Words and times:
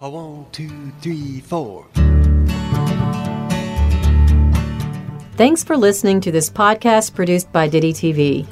A 0.00 0.08
one, 0.08 0.46
two, 0.52 0.92
three, 1.00 1.40
four. 1.40 1.84
Thanks 5.36 5.64
for 5.64 5.76
listening 5.76 6.20
to 6.20 6.30
this 6.30 6.48
podcast 6.48 7.16
produced 7.16 7.50
by 7.50 7.66
Ditty 7.66 7.92
TV. 7.92 8.46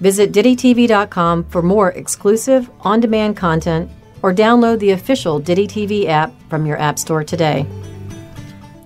Visit 0.00 0.32
DittyTV.com 0.32 1.44
for 1.50 1.60
more 1.60 1.90
exclusive, 1.90 2.70
on 2.80 3.00
demand 3.00 3.36
content 3.36 3.90
or 4.22 4.32
download 4.32 4.78
the 4.78 4.92
official 4.92 5.38
Ditty 5.38 5.66
TV 5.66 6.06
app 6.06 6.32
from 6.48 6.64
your 6.64 6.78
App 6.78 6.98
Store 6.98 7.22
today. 7.22 7.66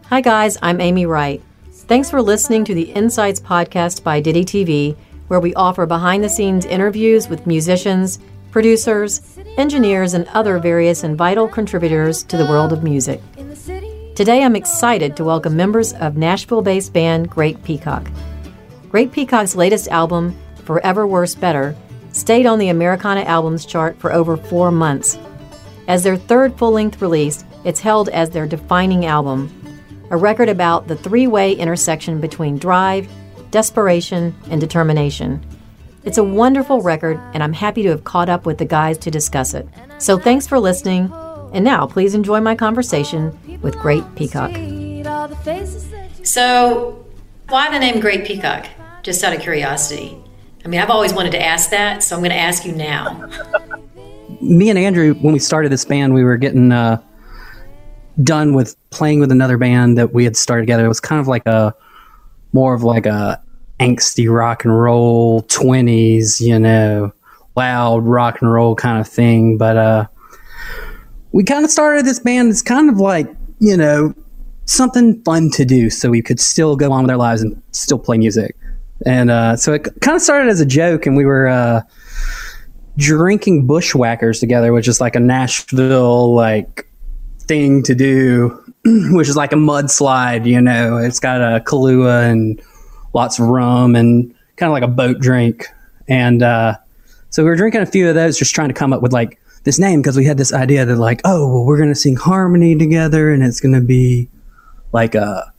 Hi, 0.06 0.20
guys, 0.20 0.58
I'm 0.62 0.80
Amy 0.80 1.06
Wright. 1.06 1.40
Thanks 1.70 2.10
for 2.10 2.20
listening 2.20 2.64
to 2.64 2.74
the 2.74 2.90
Insights 2.90 3.38
podcast 3.38 4.02
by 4.02 4.20
Ditty 4.20 4.44
TV, 4.44 4.96
where 5.28 5.38
we 5.38 5.54
offer 5.54 5.86
behind 5.86 6.24
the 6.24 6.28
scenes 6.28 6.66
interviews 6.66 7.28
with 7.28 7.46
musicians, 7.46 8.18
producers, 8.50 9.38
engineers, 9.56 10.14
and 10.14 10.26
other 10.28 10.58
various 10.58 11.02
and 11.04 11.16
vital 11.16 11.48
contributors 11.48 12.22
to 12.24 12.36
the 12.36 12.46
world 12.46 12.72
of 12.72 12.82
music. 12.82 13.20
Today, 14.14 14.42
I'm 14.42 14.56
excited 14.56 15.16
to 15.16 15.24
welcome 15.24 15.56
members 15.56 15.92
of 15.94 16.16
Nashville 16.16 16.62
based 16.62 16.92
band 16.92 17.30
Great 17.30 17.62
Peacock. 17.64 18.06
Great 18.90 19.12
Peacock's 19.12 19.54
latest 19.54 19.88
album, 19.88 20.36
Forever 20.64 21.06
Worse 21.06 21.34
Better, 21.34 21.76
stayed 22.12 22.46
on 22.46 22.58
the 22.58 22.68
Americana 22.68 23.22
Albums 23.22 23.64
chart 23.64 23.98
for 23.98 24.12
over 24.12 24.36
four 24.36 24.70
months. 24.70 25.18
As 25.88 26.02
their 26.02 26.16
third 26.16 26.58
full 26.58 26.72
length 26.72 27.00
release, 27.00 27.44
it's 27.64 27.80
held 27.80 28.08
as 28.10 28.30
their 28.30 28.46
defining 28.46 29.06
album, 29.06 29.50
a 30.10 30.16
record 30.16 30.48
about 30.48 30.88
the 30.88 30.96
three 30.96 31.26
way 31.26 31.52
intersection 31.52 32.20
between 32.20 32.58
drive, 32.58 33.08
desperation, 33.50 34.34
and 34.50 34.60
determination. 34.60 35.40
It's 36.02 36.16
a 36.16 36.24
wonderful 36.24 36.80
record, 36.80 37.20
and 37.34 37.42
I'm 37.42 37.52
happy 37.52 37.82
to 37.82 37.90
have 37.90 38.04
caught 38.04 38.30
up 38.30 38.46
with 38.46 38.56
the 38.58 38.64
guys 38.64 38.96
to 38.98 39.10
discuss 39.10 39.52
it. 39.52 39.68
So 39.98 40.18
thanks 40.18 40.46
for 40.46 40.58
listening. 40.58 41.12
And 41.52 41.64
now, 41.64 41.86
please 41.86 42.14
enjoy 42.14 42.40
my 42.40 42.54
conversation 42.54 43.38
with 43.60 43.76
Great 43.76 44.04
Peacock. 44.14 44.52
So, 46.22 47.04
why 47.48 47.70
the 47.70 47.78
name 47.78 48.00
Great 48.00 48.24
Peacock? 48.24 48.66
Just 49.02 49.22
out 49.24 49.34
of 49.34 49.40
curiosity. 49.40 50.16
I 50.64 50.68
mean, 50.68 50.80
I've 50.80 50.90
always 50.90 51.12
wanted 51.12 51.32
to 51.32 51.42
ask 51.42 51.70
that, 51.70 52.02
so 52.02 52.14
I'm 52.14 52.22
going 52.22 52.30
to 52.30 52.36
ask 52.36 52.64
you 52.64 52.72
now. 52.72 53.28
Me 54.40 54.70
and 54.70 54.78
Andrew, 54.78 55.14
when 55.14 55.32
we 55.32 55.38
started 55.38 55.72
this 55.72 55.84
band, 55.84 56.14
we 56.14 56.24
were 56.24 56.36
getting 56.36 56.72
uh, 56.72 57.02
done 58.22 58.54
with 58.54 58.76
playing 58.90 59.20
with 59.20 59.32
another 59.32 59.58
band 59.58 59.98
that 59.98 60.14
we 60.14 60.24
had 60.24 60.36
started 60.36 60.62
together. 60.62 60.84
It 60.84 60.88
was 60.88 61.00
kind 61.00 61.20
of 61.20 61.28
like 61.28 61.46
a 61.46 61.74
more 62.52 62.74
of 62.74 62.82
like 62.82 63.06
a 63.06 63.42
angsty 63.80 64.32
rock 64.32 64.64
and 64.64 64.78
roll 64.78 65.42
20s, 65.44 66.40
you 66.40 66.58
know, 66.58 67.12
loud 67.56 68.04
rock 68.04 68.40
and 68.40 68.52
roll 68.52 68.74
kind 68.74 69.00
of 69.00 69.08
thing. 69.08 69.56
But 69.56 69.76
uh, 69.76 70.06
we 71.32 71.44
kind 71.44 71.64
of 71.64 71.70
started 71.70 72.04
this 72.04 72.18
band. 72.18 72.50
It's 72.50 72.62
kind 72.62 72.90
of 72.90 72.98
like, 72.98 73.28
you 73.58 73.76
know, 73.76 74.14
something 74.66 75.20
fun 75.22 75.50
to 75.50 75.64
do 75.64 75.90
so 75.90 76.10
we 76.10 76.22
could 76.22 76.38
still 76.38 76.76
go 76.76 76.92
on 76.92 77.02
with 77.02 77.10
our 77.10 77.16
lives 77.16 77.42
and 77.42 77.60
still 77.72 77.98
play 77.98 78.18
music. 78.18 78.56
And 79.06 79.30
uh, 79.30 79.56
so 79.56 79.72
it 79.72 79.88
kind 80.00 80.14
of 80.14 80.22
started 80.22 80.50
as 80.50 80.60
a 80.60 80.66
joke, 80.66 81.06
and 81.06 81.16
we 81.16 81.24
were 81.24 81.48
uh, 81.48 81.80
drinking 82.98 83.66
bushwhackers 83.66 84.40
together, 84.40 84.72
which 84.74 84.86
is 84.86 85.00
like 85.00 85.16
a 85.16 85.20
Nashville 85.20 86.34
like 86.34 86.86
thing 87.40 87.82
to 87.84 87.94
do, 87.94 88.62
which 88.84 89.28
is 89.28 89.36
like 89.36 89.52
a 89.52 89.56
mudslide. 89.56 90.44
You 90.44 90.60
know, 90.60 90.98
it's 90.98 91.18
got 91.18 91.40
a 91.40 91.60
Kahlua 91.60 92.30
and 92.30 92.60
lots 93.12 93.38
of 93.38 93.46
rum 93.46 93.96
and 93.96 94.34
kind 94.56 94.70
of 94.70 94.72
like 94.72 94.82
a 94.82 94.88
boat 94.88 95.20
drink. 95.20 95.66
And 96.08 96.42
uh, 96.42 96.76
so 97.30 97.42
we 97.42 97.48
were 97.48 97.56
drinking 97.56 97.82
a 97.82 97.86
few 97.86 98.08
of 98.08 98.14
those, 98.14 98.38
just 98.38 98.54
trying 98.54 98.68
to 98.68 98.74
come 98.74 98.92
up 98.92 99.02
with 99.02 99.12
like 99.12 99.40
this 99.64 99.78
name 99.78 100.00
because 100.00 100.16
we 100.16 100.24
had 100.24 100.36
this 100.36 100.52
idea 100.52 100.84
that 100.84 100.96
like, 100.96 101.20
oh, 101.24 101.52
well, 101.52 101.64
we're 101.64 101.78
gonna 101.78 101.94
sing 101.94 102.16
harmony 102.16 102.76
together, 102.76 103.30
and 103.30 103.42
it's 103.42 103.60
gonna 103.60 103.80
be 103.80 104.28
like 104.92 105.14
a 105.14 105.52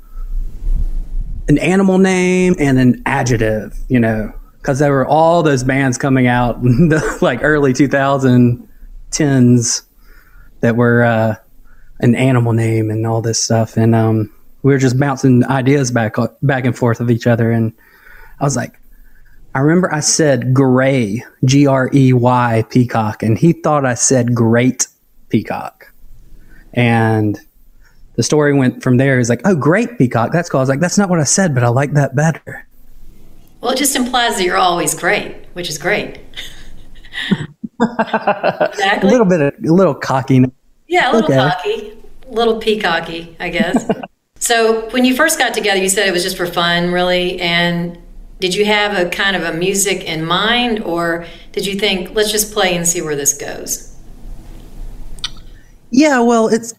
an 1.47 1.57
animal 1.57 1.97
name 1.97 2.55
and 2.59 2.79
an 2.79 3.01
adjective, 3.05 3.77
you 3.89 3.99
know, 3.99 4.33
because 4.57 4.79
there 4.79 4.91
were 4.91 5.07
all 5.07 5.43
those 5.43 5.63
bands 5.63 5.97
coming 5.97 6.27
out 6.27 6.57
in 6.63 6.89
the 6.89 7.17
like 7.21 7.43
early 7.43 7.73
2010s 7.73 9.83
that 10.61 10.75
were 10.75 11.03
uh, 11.03 11.35
an 11.99 12.15
animal 12.15 12.53
name 12.53 12.89
and 12.89 13.07
all 13.07 13.21
this 13.21 13.43
stuff, 13.43 13.77
and 13.77 13.95
um, 13.95 14.33
we 14.63 14.71
were 14.71 14.79
just 14.79 14.99
bouncing 14.99 15.45
ideas 15.45 15.91
back 15.91 16.15
back 16.41 16.65
and 16.65 16.77
forth 16.77 16.99
of 16.99 17.09
each 17.09 17.27
other, 17.27 17.51
and 17.51 17.73
I 18.39 18.43
was 18.43 18.55
like. 18.55 18.77
I 19.53 19.59
remember 19.59 19.93
I 19.93 19.99
said 19.99 20.53
gray, 20.53 21.25
G 21.43 21.67
R 21.67 21.89
E 21.93 22.13
Y, 22.13 22.63
peacock, 22.69 23.21
and 23.21 23.37
he 23.37 23.51
thought 23.51 23.85
I 23.85 23.95
said 23.95 24.33
great 24.33 24.87
peacock. 25.27 25.91
And 26.73 27.37
the 28.15 28.23
story 28.23 28.53
went 28.53 28.83
from 28.83 28.97
there. 28.97 29.17
He's 29.17 29.29
like, 29.29 29.41
"Oh, 29.45 29.55
great 29.55 29.97
peacock, 29.97 30.31
that's 30.31 30.49
cool." 30.49 30.59
I 30.59 30.61
was 30.61 30.69
like, 30.69 30.79
"That's 30.79 30.97
not 30.97 31.09
what 31.09 31.19
I 31.19 31.23
said, 31.23 31.53
but 31.53 31.63
I 31.63 31.67
like 31.67 31.93
that 31.93 32.15
better." 32.15 32.67
Well, 33.61 33.71
it 33.71 33.77
just 33.77 33.95
implies 33.95 34.37
that 34.37 34.43
you're 34.43 34.57
always 34.57 34.93
great, 34.93 35.35
which 35.53 35.69
is 35.69 35.77
great. 35.77 36.19
exactly. 37.81 39.09
A 39.09 39.11
little 39.11 39.25
bit, 39.25 39.41
of, 39.41 39.53
a 39.63 39.73
little 39.73 39.93
cocky. 39.93 40.43
Yeah, 40.87 41.11
a 41.11 41.13
little 41.13 41.31
okay. 41.31 41.37
cocky, 41.37 41.97
a 42.27 42.31
little 42.31 42.59
peacocky, 42.59 43.35
I 43.39 43.49
guess. 43.49 43.89
so, 44.41 44.89
when 44.89 45.05
you 45.05 45.15
first 45.15 45.37
got 45.37 45.53
together, 45.53 45.79
you 45.79 45.87
said 45.87 46.07
it 46.07 46.11
was 46.11 46.23
just 46.23 46.35
for 46.35 46.47
fun, 46.47 46.91
really, 46.91 47.39
and 47.39 47.97
did 48.39 48.55
you 48.55 48.65
have 48.65 48.97
a 48.97 49.07
kind 49.07 49.35
of 49.35 49.43
a 49.43 49.53
music 49.53 50.03
in 50.03 50.25
mind, 50.25 50.81
or 50.81 51.27
did 51.51 51.67
you 51.67 51.79
think, 51.79 52.15
let's 52.15 52.31
just 52.31 52.51
play 52.51 52.75
and 52.75 52.87
see 52.87 53.01
where 53.01 53.15
this 53.15 53.33
goes? 53.33 53.95
Yeah, 55.91 56.21
well, 56.21 56.47
it's 56.47 56.73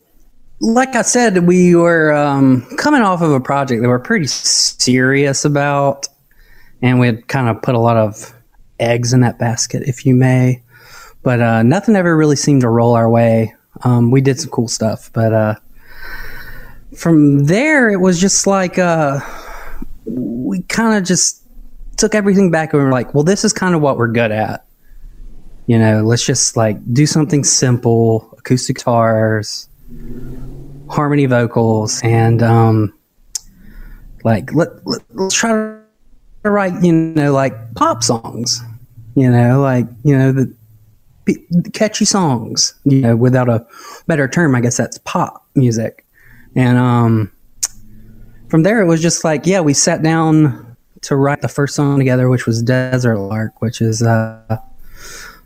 like 0.60 0.96
I 0.96 1.02
said, 1.02 1.46
we 1.46 1.76
were 1.76 2.12
um, 2.12 2.66
coming 2.78 3.02
off 3.02 3.22
of 3.22 3.30
a 3.30 3.40
project 3.40 3.80
that 3.82 3.88
we're 3.88 4.00
pretty 4.00 4.26
serious 4.26 5.44
about, 5.44 6.08
and 6.82 6.98
we 6.98 7.06
had 7.06 7.28
kind 7.28 7.48
of 7.48 7.62
put 7.62 7.76
a 7.76 7.78
lot 7.78 7.96
of 7.96 8.34
eggs 8.80 9.12
in 9.12 9.20
that 9.20 9.38
basket, 9.38 9.84
if 9.86 10.04
you 10.04 10.16
may. 10.16 10.62
But 11.22 11.40
uh, 11.40 11.62
nothing 11.62 11.94
ever 11.94 12.16
really 12.16 12.34
seemed 12.34 12.62
to 12.62 12.68
roll 12.68 12.94
our 12.94 13.08
way. 13.08 13.54
Um, 13.84 14.10
we 14.10 14.20
did 14.20 14.40
some 14.40 14.50
cool 14.50 14.66
stuff, 14.66 15.10
but 15.12 15.32
uh, 15.32 15.54
from 16.96 17.44
there, 17.44 17.90
it 17.90 18.00
was 18.00 18.20
just 18.20 18.46
like 18.46 18.78
uh, 18.78 19.20
we 20.04 20.62
kind 20.62 20.96
of 20.96 21.04
just 21.04 21.44
took 21.96 22.14
everything 22.14 22.50
back 22.50 22.72
and 22.72 22.80
we 22.80 22.84
were 22.84 22.92
like, 22.92 23.14
well, 23.14 23.24
this 23.24 23.44
is 23.44 23.52
kind 23.52 23.74
of 23.74 23.80
what 23.80 23.96
we're 23.96 24.08
good 24.08 24.32
at. 24.32 24.66
You 25.66 25.78
know, 25.78 26.02
let's 26.02 26.24
just 26.24 26.56
like 26.56 26.76
do 26.92 27.06
something 27.06 27.44
simple, 27.44 28.34
acoustic 28.38 28.76
guitars 28.76 29.68
harmony 30.92 31.24
vocals 31.24 32.00
and 32.02 32.42
um, 32.42 32.92
like 34.24 34.52
let, 34.54 34.68
let 34.86 35.00
let's 35.14 35.34
try 35.34 35.50
to 35.50 36.50
write 36.50 36.82
you 36.84 36.92
know 36.92 37.32
like 37.32 37.74
pop 37.74 38.02
songs 38.02 38.62
you 39.14 39.30
know 39.30 39.60
like 39.60 39.86
you 40.04 40.16
know 40.16 40.32
the 40.32 40.54
catchy 41.72 42.04
songs 42.04 42.74
you 42.84 43.00
know 43.00 43.16
without 43.16 43.48
a 43.48 43.64
better 44.06 44.28
term 44.28 44.54
i 44.54 44.60
guess 44.60 44.76
that's 44.76 44.98
pop 44.98 45.46
music 45.54 46.04
and 46.54 46.78
um 46.78 47.30
from 48.48 48.62
there 48.62 48.80
it 48.80 48.86
was 48.86 49.00
just 49.00 49.24
like 49.24 49.46
yeah 49.46 49.60
we 49.60 49.74
sat 49.74 50.02
down 50.02 50.76
to 51.00 51.16
write 51.16 51.40
the 51.40 51.48
first 51.48 51.74
song 51.74 51.98
together 51.98 52.28
which 52.28 52.46
was 52.46 52.62
desert 52.62 53.18
lark 53.18 53.60
which 53.60 53.80
is 53.80 54.02
uh 54.02 54.40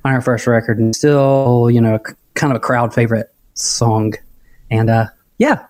on 0.05 0.13
our 0.13 0.21
first 0.21 0.47
record 0.47 0.79
and 0.79 0.95
still 0.95 1.71
you 1.71 1.81
know 1.81 1.99
kind 2.35 2.53
of 2.53 2.57
a 2.57 2.61
crowd 2.61 2.93
favorite 2.93 3.33
song 3.55 4.13
and 4.71 4.91
uh 4.91 5.07
yeah, 5.39 5.67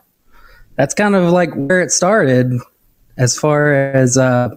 that's 0.76 0.94
kind 0.94 1.14
of 1.14 1.32
like 1.32 1.52
where 1.54 1.80
it 1.80 1.90
started 1.90 2.52
as 3.16 3.38
far 3.38 3.72
as 3.72 4.16
uh, 4.16 4.50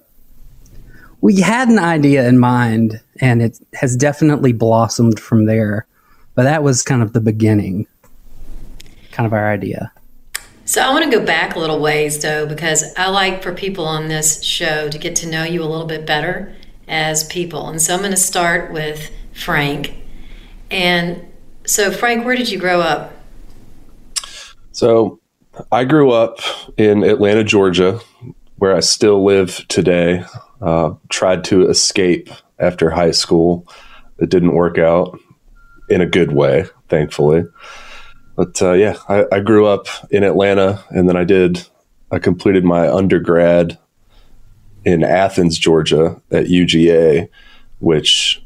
we 1.22 1.40
had 1.40 1.70
an 1.70 1.80
idea 1.80 2.28
in 2.28 2.38
mind 2.38 3.02
and 3.22 3.42
it 3.42 3.60
has 3.74 3.96
definitely 3.96 4.54
blossomed 4.54 5.20
from 5.20 5.46
there. 5.46 5.88
But 6.36 6.44
that 6.44 6.64
was 6.64 6.84
kind 6.84 7.02
of 7.02 7.14
the 7.14 7.22
beginning, 7.22 7.88
kind 9.12 9.26
of 9.26 9.34
our 9.34 9.52
idea. 9.52 9.92
So 10.70 10.84
I 10.84 10.92
want 10.92 11.04
to 11.04 11.10
go 11.10 11.26
back 11.26 11.56
a 11.56 11.60
little 11.60 11.80
ways 11.80 12.22
though, 12.22 12.46
because 12.46 12.94
I 12.96 13.10
like 13.10 13.42
for 13.42 13.56
people 13.56 13.88
on 13.88 14.08
this 14.08 14.44
show 14.44 14.88
to 14.88 15.00
get 15.00 15.16
to 15.16 15.28
know 15.28 15.44
you 15.44 15.64
a 15.64 15.66
little 15.66 15.88
bit 15.88 16.06
better 16.06 16.56
as 16.88 17.24
people. 17.24 17.70
And 17.70 17.82
so 17.82 17.96
I'm 17.96 18.02
going 18.02 18.12
to 18.12 18.18
start 18.18 18.72
with 18.72 19.10
Frank. 19.34 19.96
And 20.70 21.26
so, 21.66 21.92
Frank, 21.92 22.24
where 22.24 22.36
did 22.36 22.52
you 22.52 22.60
grow 22.60 22.82
up? 22.82 23.14
So 24.72 25.20
I 25.72 25.86
grew 25.86 26.12
up 26.12 26.38
in 26.78 27.04
Atlanta, 27.04 27.44
Georgia, 27.44 28.00
where 28.58 28.76
I 28.76 28.82
still 28.82 29.24
live 29.24 29.68
today. 29.70 30.24
Uh, 30.62 30.92
tried 31.10 31.46
to 31.46 31.68
escape 31.68 32.30
after 32.60 32.92
high 32.92 33.10
school. 33.10 33.68
It 34.20 34.30
didn't 34.30 34.54
work 34.54 34.78
out 34.78 35.20
in 35.90 36.02
a 36.02 36.06
good 36.06 36.32
way, 36.32 36.66
thankfully. 36.90 37.46
But 38.40 38.62
uh, 38.62 38.72
yeah, 38.72 38.96
I, 39.10 39.26
I 39.34 39.40
grew 39.42 39.66
up 39.66 39.88
in 40.12 40.24
Atlanta, 40.24 40.82
and 40.92 41.10
then 41.10 41.18
I 41.18 41.26
did. 41.26 41.68
I 42.10 42.20
completed 42.20 42.64
my 42.64 42.90
undergrad 42.90 43.78
in 44.86 45.04
Athens, 45.04 45.60
Georgia, 45.60 46.22
at 46.32 46.46
UGA, 46.46 47.28
which 47.80 48.42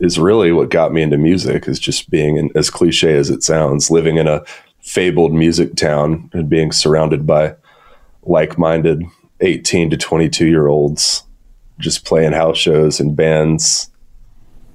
is 0.00 0.18
really 0.18 0.50
what 0.50 0.70
got 0.70 0.94
me 0.94 1.02
into 1.02 1.18
music 1.18 1.68
is 1.68 1.78
just 1.78 2.08
being 2.08 2.38
in, 2.38 2.50
as 2.54 2.70
cliche 2.70 3.14
as 3.14 3.28
it 3.28 3.42
sounds 3.42 3.90
living 3.90 4.16
in 4.16 4.26
a 4.26 4.42
fabled 4.80 5.34
music 5.34 5.76
town 5.76 6.30
and 6.32 6.48
being 6.48 6.72
surrounded 6.72 7.26
by 7.26 7.54
like-minded 8.22 9.04
18 9.42 9.90
to 9.90 9.98
22 9.98 10.46
year 10.46 10.68
olds 10.68 11.22
just 11.78 12.06
playing 12.06 12.32
house 12.32 12.56
shows 12.56 12.98
and 12.98 13.14
bands 13.14 13.90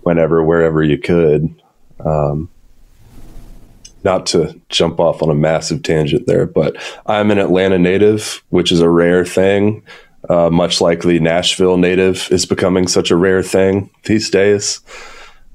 whenever 0.01 0.43
wherever 0.43 0.83
you 0.83 0.99
could 0.99 1.59
um, 2.05 2.51
not 4.03 4.25
to 4.25 4.59
jump 4.69 4.99
off 4.99 5.21
on 5.21 5.29
a 5.29 5.35
massive 5.35 5.83
tangent 5.83 6.25
there 6.27 6.45
but 6.45 6.75
i'm 7.05 7.31
an 7.31 7.39
atlanta 7.39 7.77
native 7.77 8.43
which 8.49 8.71
is 8.71 8.81
a 8.81 8.89
rare 8.89 9.25
thing 9.25 9.83
uh, 10.29 10.49
much 10.49 10.81
like 10.81 11.01
the 11.01 11.19
nashville 11.19 11.77
native 11.77 12.27
is 12.31 12.45
becoming 12.45 12.87
such 12.87 13.11
a 13.11 13.15
rare 13.15 13.43
thing 13.43 13.89
these 14.05 14.29
days 14.29 14.81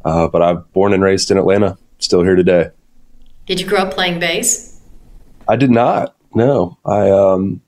uh, 0.05 0.29
but 0.29 0.43
i'm 0.43 0.65
born 0.73 0.93
and 0.93 1.03
raised 1.03 1.31
in 1.31 1.39
atlanta 1.39 1.77
still 1.99 2.23
here 2.23 2.37
today 2.37 2.69
Did 3.47 3.61
you 3.61 3.67
grow 3.67 3.81
up 3.81 3.94
playing 3.94 4.19
bass? 4.19 4.81
I 5.49 5.56
did 5.56 5.71
not. 5.71 6.15
No, 6.35 6.79
I 6.85 7.11
um, 7.11 7.61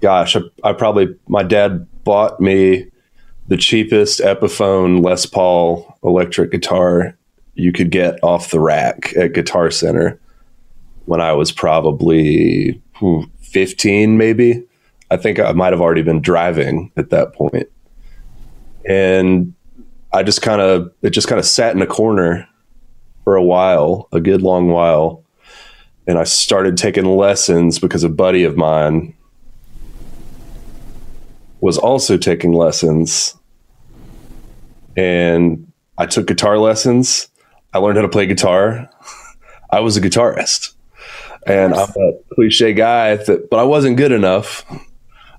gosh, 0.00 0.36
I, 0.36 0.40
I 0.64 0.72
probably 0.72 1.14
my 1.28 1.42
dad 1.42 1.86
bought 2.04 2.40
me 2.40 2.90
the 3.48 3.56
cheapest 3.56 4.20
Epiphone 4.20 5.04
Les 5.04 5.26
Paul 5.26 5.98
electric 6.02 6.52
guitar 6.52 7.16
you 7.54 7.72
could 7.72 7.90
get 7.90 8.18
off 8.22 8.50
the 8.50 8.60
rack 8.60 9.14
at 9.16 9.32
Guitar 9.32 9.70
Center 9.70 10.20
when 11.06 11.20
I 11.20 11.32
was 11.32 11.52
probably 11.52 12.80
hmm, 12.94 13.22
15, 13.40 14.16
maybe. 14.16 14.64
I 15.10 15.16
think 15.16 15.40
I 15.40 15.52
might 15.52 15.72
have 15.72 15.80
already 15.80 16.02
been 16.02 16.20
driving 16.20 16.92
at 16.96 17.10
that 17.10 17.32
point. 17.32 17.68
And 18.88 19.54
I 20.12 20.22
just 20.22 20.42
kind 20.42 20.60
of, 20.60 20.92
it 21.02 21.10
just 21.10 21.28
kind 21.28 21.38
of 21.38 21.46
sat 21.46 21.74
in 21.74 21.82
a 21.82 21.86
corner 21.86 22.48
for 23.24 23.36
a 23.36 23.42
while, 23.42 24.08
a 24.12 24.20
good 24.20 24.42
long 24.42 24.68
while. 24.68 25.24
And 26.06 26.18
I 26.18 26.24
started 26.24 26.76
taking 26.76 27.04
lessons 27.04 27.78
because 27.78 28.04
a 28.04 28.08
buddy 28.08 28.44
of 28.44 28.56
mine 28.56 29.14
was 31.60 31.76
also 31.76 32.16
taking 32.16 32.52
lessons. 32.52 33.36
And 34.96 35.70
I 35.98 36.06
took 36.06 36.26
guitar 36.26 36.58
lessons. 36.58 37.28
I 37.72 37.78
learned 37.78 37.96
how 37.96 38.02
to 38.02 38.08
play 38.08 38.26
guitar. 38.26 38.90
I 39.70 39.80
was 39.80 39.96
a 39.96 40.00
guitarist. 40.00 40.74
And 41.46 41.72
I'm 41.74 41.88
a 41.88 42.12
cliche 42.34 42.74
guy, 42.74 43.16
that, 43.16 43.48
but 43.50 43.58
I 43.58 43.62
wasn't 43.62 43.96
good 43.96 44.12
enough. 44.12 44.64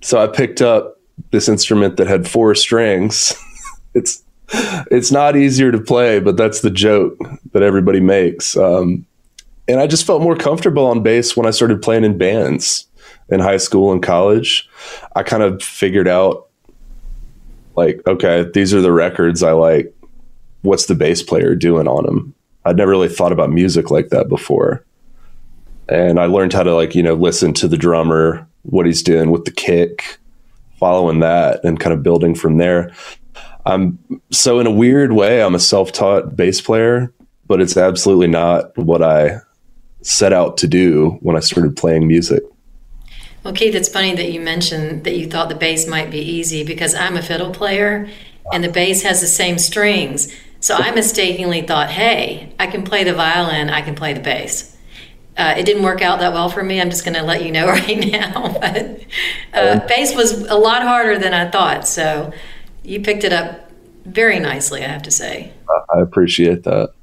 So 0.02 0.22
I 0.22 0.28
picked 0.28 0.62
up 0.62 1.00
this 1.32 1.48
instrument 1.48 1.98
that 1.98 2.08
had 2.08 2.28
four 2.28 2.56
strings. 2.56 3.34
it's 3.94 4.24
it's 4.54 5.12
not 5.12 5.38
easier 5.38 5.72
to 5.72 5.80
play, 5.80 6.20
but 6.20 6.36
that's 6.36 6.62
the 6.62 6.72
joke 6.72 7.18
that 7.54 7.64
everybody 7.64 8.00
makes. 8.00 8.58
Um, 8.58 9.06
and 9.68 9.80
I 9.80 9.88
just 9.88 10.06
felt 10.06 10.22
more 10.22 10.36
comfortable 10.36 10.86
on 10.86 11.04
bass 11.04 11.38
when 11.38 11.46
I 11.46 11.52
started 11.52 11.82
playing 11.82 12.04
in 12.04 12.18
bands 12.18 12.88
in 13.30 13.40
high 13.40 13.58
school 13.58 13.92
and 13.92 14.04
college. 14.04 14.68
I 15.16 15.24
kind 15.24 15.44
of 15.44 15.64
figured 15.64 16.08
out, 16.08 16.50
like, 17.78 18.02
okay, 18.06 18.46
these 18.54 18.74
are 18.74 18.82
the 18.82 18.92
records 18.92 19.44
I 19.44 19.54
like. 19.54 19.96
What's 20.62 20.86
the 20.86 20.96
bass 20.96 21.24
player 21.24 21.56
doing 21.56 21.88
on 21.88 22.06
them? 22.06 22.34
I'd 22.66 22.78
never 22.78 22.92
really 22.92 23.10
thought 23.10 23.32
about 23.32 23.50
music 23.50 23.90
like 23.90 24.10
that 24.10 24.30
before. 24.30 24.86
And 25.90 26.20
I 26.20 26.26
learned 26.26 26.54
how 26.54 26.64
to, 26.64 26.76
like, 26.76 26.96
you 26.96 27.04
know, 27.04 27.16
listen 27.16 27.54
to 27.56 27.68
the 27.68 27.78
drummer, 27.78 28.48
what 28.62 28.86
he's 28.86 29.02
doing 29.02 29.32
with 29.32 29.46
the 29.46 29.52
kick, 29.52 30.20
following 30.80 31.20
that, 31.20 31.64
and 31.64 31.80
kind 31.80 31.94
of 31.94 32.04
building 32.04 32.36
from 32.36 32.58
there. 32.58 32.92
I'm 33.66 34.00
so 34.32 34.60
in 34.60 34.68
a 34.68 34.72
weird 34.72 35.14
way, 35.14 35.44
I'm 35.44 35.56
a 35.56 35.60
self-taught 35.60 36.36
bass 36.36 36.62
player, 36.62 37.14
but 37.48 37.62
it's 37.62 37.78
absolutely 37.78 38.28
not 38.28 38.76
what 38.78 39.04
I 39.04 39.40
set 40.02 40.34
out 40.34 40.58
to 40.58 40.68
do 40.68 41.18
when 41.22 41.36
I 41.36 41.42
started 41.42 41.76
playing 41.76 42.08
music. 42.08 42.44
Well, 43.44 43.54
Keith, 43.54 43.76
it's 43.76 43.90
funny 43.90 44.16
that 44.16 44.32
you 44.32 44.40
mentioned 44.40 45.04
that 45.04 45.18
you 45.18 45.28
thought 45.28 45.50
the 45.50 45.56
bass 45.56 45.88
might 45.88 46.12
be 46.12 46.20
easy 46.20 46.64
because 46.64 46.94
I'm 46.94 47.18
a 47.18 47.22
fiddle 47.22 47.52
player 47.52 48.08
and 48.54 48.64
the 48.64 48.70
bass 48.70 49.02
has 49.04 49.22
the 49.22 49.28
same 49.28 49.58
strings. 49.58 50.34
So 50.62 50.76
I 50.76 50.92
mistakenly 50.92 51.64
thought, 51.64 51.90
hey, 51.90 52.54
I 52.60 52.68
can 52.68 52.84
play 52.84 53.04
the 53.04 53.14
violin, 53.14 53.70
I 53.70 53.82
can 53.82 53.96
play 53.96 54.14
the 54.14 54.20
bass. 54.20 54.78
Uh, 55.36 55.56
it 55.58 55.66
didn't 55.66 55.82
work 55.82 56.02
out 56.02 56.20
that 56.20 56.34
well 56.34 56.50
for 56.50 56.62
me. 56.62 56.80
I'm 56.80 56.92
just 56.92 57.04
going 57.04 57.16
to 57.16 57.24
let 57.24 57.44
you 57.44 57.52
know 57.52 57.68
right 57.68 58.12
now. 58.12 58.58
but 58.62 59.02
uh, 59.54 59.88
bass 59.88 60.16
was 60.16 60.34
a 60.48 60.56
lot 60.56 60.84
harder 60.84 61.18
than 61.18 61.34
I 61.34 61.50
thought. 61.50 61.88
So 61.88 62.32
you 62.84 63.02
picked 63.02 63.24
it 63.24 63.34
up 63.34 63.72
very 64.06 64.40
nicely, 64.40 64.84
I 64.84 64.88
have 64.88 65.04
to 65.04 65.12
say. 65.12 65.52
I 65.94 66.02
appreciate 66.02 66.64
that. 66.64 66.94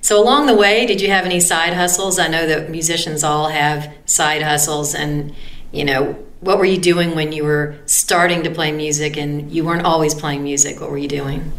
So 0.00 0.22
along 0.22 0.46
the 0.46 0.54
way, 0.54 0.86
did 0.86 1.00
you 1.00 1.08
have 1.10 1.24
any 1.24 1.40
side 1.40 1.72
hustles? 1.72 2.18
I 2.18 2.28
know 2.28 2.46
that 2.46 2.70
musicians 2.70 3.24
all 3.24 3.48
have 3.48 3.92
side 4.06 4.40
hustles, 4.40 4.94
and 4.94 5.34
you 5.72 5.84
know, 5.84 6.12
what 6.40 6.58
were 6.58 6.64
you 6.64 6.78
doing 6.78 7.16
when 7.16 7.32
you 7.32 7.42
were 7.42 7.76
starting 7.86 8.44
to 8.44 8.50
play 8.50 8.70
music 8.70 9.16
and 9.16 9.50
you 9.50 9.64
weren't 9.64 9.84
always 9.84 10.14
playing 10.14 10.44
music? 10.44 10.80
What 10.80 10.90
were 10.90 10.98
you 10.98 11.08
doing? 11.08 11.50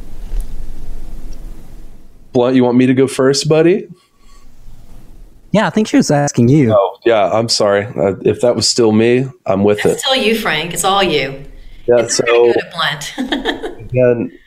Blunt, 2.37 2.55
you 2.55 2.63
want 2.63 2.77
me 2.77 2.85
to 2.85 2.93
go 2.93 3.07
first, 3.07 3.49
buddy? 3.49 3.87
Yeah, 5.53 5.65
I 5.65 5.71
think 5.71 5.87
she 5.87 5.97
was 5.97 6.11
asking 6.11 6.49
you. 6.49 6.71
Oh, 6.71 6.99
yeah. 7.03 7.31
I'm 7.31 7.49
sorry. 7.49 7.87
Uh, 7.87 8.15
if 8.21 8.41
that 8.41 8.55
was 8.55 8.67
still 8.67 8.91
me, 8.91 9.25
I'm 9.47 9.63
with 9.63 9.79
it. 9.79 9.93
It's 9.93 9.95
it. 9.95 9.99
still 10.01 10.15
you, 10.15 10.37
Frank. 10.37 10.71
It's 10.71 10.83
all 10.83 11.01
you. 11.01 11.43
Yeah. 11.87 12.01
It's 12.01 12.15
So 12.17 12.23
pretty 12.23 12.53
good 12.53 12.71
Blunt. 12.71 13.79
again, 13.79 14.39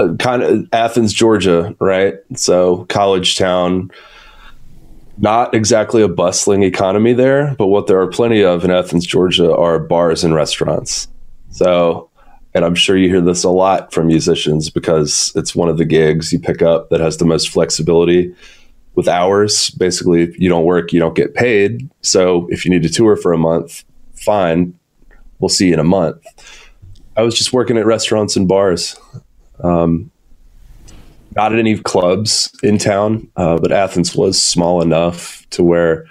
uh, 0.00 0.14
kind 0.18 0.42
of 0.42 0.68
Athens, 0.72 1.12
Georgia, 1.12 1.76
right? 1.78 2.14
So 2.34 2.86
college 2.86 3.38
town. 3.38 3.92
Not 5.18 5.54
exactly 5.54 6.02
a 6.02 6.08
bustling 6.08 6.64
economy 6.64 7.12
there, 7.12 7.54
but 7.56 7.68
what 7.68 7.86
there 7.86 8.00
are 8.00 8.08
plenty 8.08 8.42
of 8.42 8.64
in 8.64 8.72
Athens, 8.72 9.06
Georgia, 9.06 9.54
are 9.54 9.78
bars 9.78 10.24
and 10.24 10.34
restaurants. 10.34 11.06
So, 11.50 12.10
and 12.54 12.64
I'm 12.64 12.74
sure 12.74 12.96
you 12.96 13.08
hear 13.08 13.20
this 13.20 13.44
a 13.44 13.50
lot 13.50 13.92
from 13.92 14.06
musicians 14.06 14.70
because 14.70 15.32
it's 15.34 15.54
one 15.54 15.68
of 15.68 15.78
the 15.78 15.84
gigs 15.84 16.32
you 16.32 16.38
pick 16.38 16.62
up 16.62 16.90
that 16.90 17.00
has 17.00 17.16
the 17.16 17.24
most 17.24 17.48
flexibility 17.48 18.34
with 18.94 19.08
hours. 19.08 19.70
Basically, 19.70 20.22
if 20.22 20.38
you 20.38 20.48
don't 20.48 20.64
work, 20.64 20.92
you 20.92 21.00
don't 21.00 21.16
get 21.16 21.34
paid. 21.34 21.88
So, 22.02 22.46
if 22.50 22.64
you 22.64 22.70
need 22.70 22.82
to 22.82 22.90
tour 22.90 23.16
for 23.16 23.32
a 23.32 23.38
month, 23.38 23.84
fine, 24.14 24.78
we'll 25.38 25.48
see 25.48 25.68
you 25.68 25.74
in 25.74 25.80
a 25.80 25.84
month. 25.84 26.24
I 27.16 27.22
was 27.22 27.36
just 27.36 27.52
working 27.52 27.76
at 27.76 27.86
restaurants 27.86 28.36
and 28.36 28.48
bars. 28.48 28.98
Um, 29.62 30.10
not 31.36 31.52
at 31.52 31.58
any 31.58 31.78
clubs 31.78 32.50
in 32.62 32.78
town, 32.78 33.28
uh, 33.36 33.58
but 33.58 33.72
Athens 33.72 34.14
was 34.14 34.42
small 34.42 34.82
enough 34.82 35.46
to 35.50 35.62
where 35.62 36.06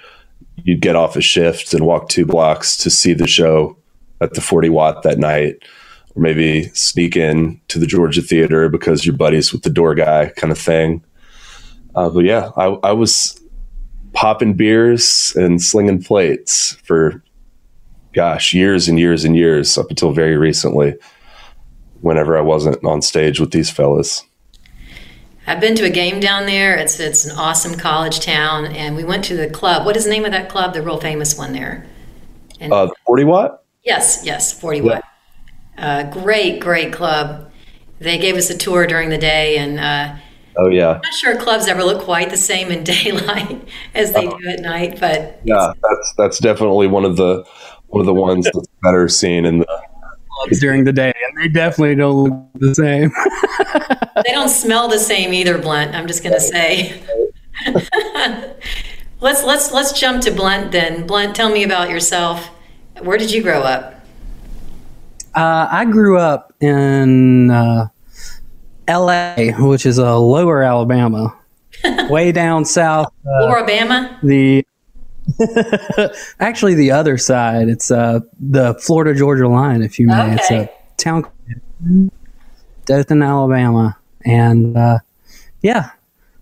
you'd 0.64 0.82
get 0.82 0.96
off 0.96 1.16
a 1.16 1.22
shift 1.22 1.74
and 1.74 1.86
walk 1.86 2.10
two 2.10 2.26
blocks 2.26 2.78
to 2.78 2.90
see 2.90 3.14
the 3.14 3.28
show 3.28 3.78
at 4.20 4.34
the 4.34 4.42
40 4.42 4.70
watt 4.70 5.04
that 5.04 5.18
night, 5.18 5.64
or 6.16 6.22
maybe 6.22 6.70
sneak 6.74 7.16
in 7.16 7.60
to 7.70 7.80
the 7.80 7.88
Georgia 7.88 8.22
Theater 8.22 8.70
because 8.70 9.06
you're 9.06 9.16
buddies 9.16 9.52
with 9.54 9.64
the 9.64 9.70
door 9.70 9.96
guy, 9.96 10.30
kind 10.36 10.52
of 10.52 10.58
thing. 10.58 11.04
Uh, 11.96 12.10
but 12.10 12.26
yeah, 12.26 12.52
I, 12.58 12.66
I 12.84 12.92
was 12.94 13.40
popping 14.14 14.54
beers 14.54 15.34
and 15.36 15.62
slinging 15.62 16.02
plates 16.04 16.74
for, 16.84 17.24
gosh, 18.14 18.54
years 18.54 18.88
and 18.88 19.00
years 19.00 19.24
and 19.24 19.36
years 19.36 19.78
up 19.78 19.90
until 19.90 20.12
very 20.12 20.38
recently, 20.38 20.96
whenever 22.02 22.38
I 22.38 22.42
wasn't 22.42 22.84
on 22.84 23.02
stage 23.02 23.40
with 23.40 23.52
these 23.52 23.70
fellas. 23.70 24.24
I've 25.48 25.60
been 25.60 25.76
to 25.76 25.84
a 25.86 25.90
game 25.90 26.20
down 26.20 26.46
there. 26.46 26.78
It's 26.78 27.00
it's 27.00 27.26
an 27.26 27.36
awesome 27.36 27.76
college 27.78 28.20
town, 28.20 28.68
and 28.68 28.96
we 28.96 29.04
went 29.04 29.24
to 29.26 29.36
the 29.36 29.50
club. 29.50 29.86
What 29.86 29.98
is 29.98 30.04
the 30.04 30.12
name 30.12 30.24
of 30.24 30.32
that 30.32 30.50
club? 30.50 30.74
The 30.74 30.84
real 30.84 31.00
famous 31.00 31.36
one 31.38 31.52
there. 31.52 31.86
And 32.60 32.72
Uh, 32.72 32.90
40 33.08 33.24
watt? 33.24 33.64
yes, 33.84 34.22
yes, 34.24 34.58
forty 34.58 34.82
watt. 34.82 35.04
Uh, 35.82 36.04
great, 36.04 36.62
great 36.62 36.94
club. 36.94 37.52
They 38.00 38.18
gave 38.18 38.36
us 38.36 38.50
a 38.50 38.58
tour 38.58 38.88
during 38.88 39.10
the 39.10 39.18
day, 39.18 39.58
and 39.58 39.80
uh, 39.80 40.16
Oh, 40.58 40.70
yeah. 40.70 40.96
I'm 40.96 41.02
not 41.02 41.14
sure 41.14 41.38
clubs 41.38 41.68
ever 41.68 41.84
look 41.84 42.04
quite 42.04 42.30
the 42.30 42.38
same 42.38 42.72
in 42.72 42.84
daylight 42.86 43.68
as 43.96 44.14
they 44.14 44.28
do 44.28 44.48
at 44.48 44.60
night. 44.60 45.00
But 45.00 45.42
Yeah, 45.44 45.74
that's 45.82 46.14
that's 46.18 46.40
definitely 46.40 46.88
one 46.88 47.06
of 47.06 47.18
the 47.18 47.46
one 47.88 48.02
of 48.02 48.06
the 48.06 48.14
ones 48.14 48.46
that's 48.46 48.68
better 48.84 49.08
seen 49.08 49.46
in 49.46 49.60
the 49.60 49.82
during 50.60 50.84
the 50.84 50.94
day, 50.94 51.14
and 51.14 51.42
they 51.42 51.48
definitely 51.48 51.96
don't 51.96 52.24
look 52.24 52.50
the 52.56 52.76
same. 52.76 53.12
they 54.26 54.32
don't 54.32 54.50
smell 54.50 54.88
the 54.88 55.00
same 55.00 55.34
either, 55.34 55.58
Blunt. 55.58 55.94
I'm 55.96 56.08
just 56.08 56.24
gonna 56.24 56.40
say. 56.40 57.02
let's 59.22 59.44
let's 59.44 59.72
let's 59.72 60.00
jump 60.00 60.22
to 60.24 60.32
Blunt 60.32 60.72
then. 60.72 61.06
Blunt, 61.06 61.36
tell 61.36 61.52
me 61.52 61.64
about 61.64 61.90
yourself. 61.90 62.48
Where 63.02 63.18
did 63.18 63.32
you 63.32 63.44
grow 63.44 63.62
up? 63.62 64.01
Uh, 65.34 65.68
I 65.72 65.86
grew 65.86 66.18
up 66.18 66.54
in 66.60 67.50
uh, 67.50 67.88
L.A., 68.88 69.54
which 69.58 69.86
is 69.86 69.98
a 69.98 70.16
lower 70.16 70.62
Alabama, 70.62 71.38
way 72.10 72.32
down 72.32 72.66
south. 72.66 73.14
Uh, 73.26 73.48
Alabama. 73.48 74.20
the 74.24 74.66
actually 76.40 76.76
the 76.76 76.92
other 76.92 77.18
side. 77.18 77.70
It's 77.70 77.92
uh, 77.92 78.20
the 78.40 78.74
Florida 78.76 79.18
Georgia 79.18 79.48
line, 79.48 79.82
if 79.82 80.00
you 80.00 80.08
may. 80.08 80.36
It's 80.36 80.52
a 80.52 80.70
town 80.98 81.24
called 81.24 82.12
Dothan, 82.86 83.24
Alabama. 83.24 83.98
And 84.26 84.78
uh, 84.78 85.00
yeah, 85.62 85.92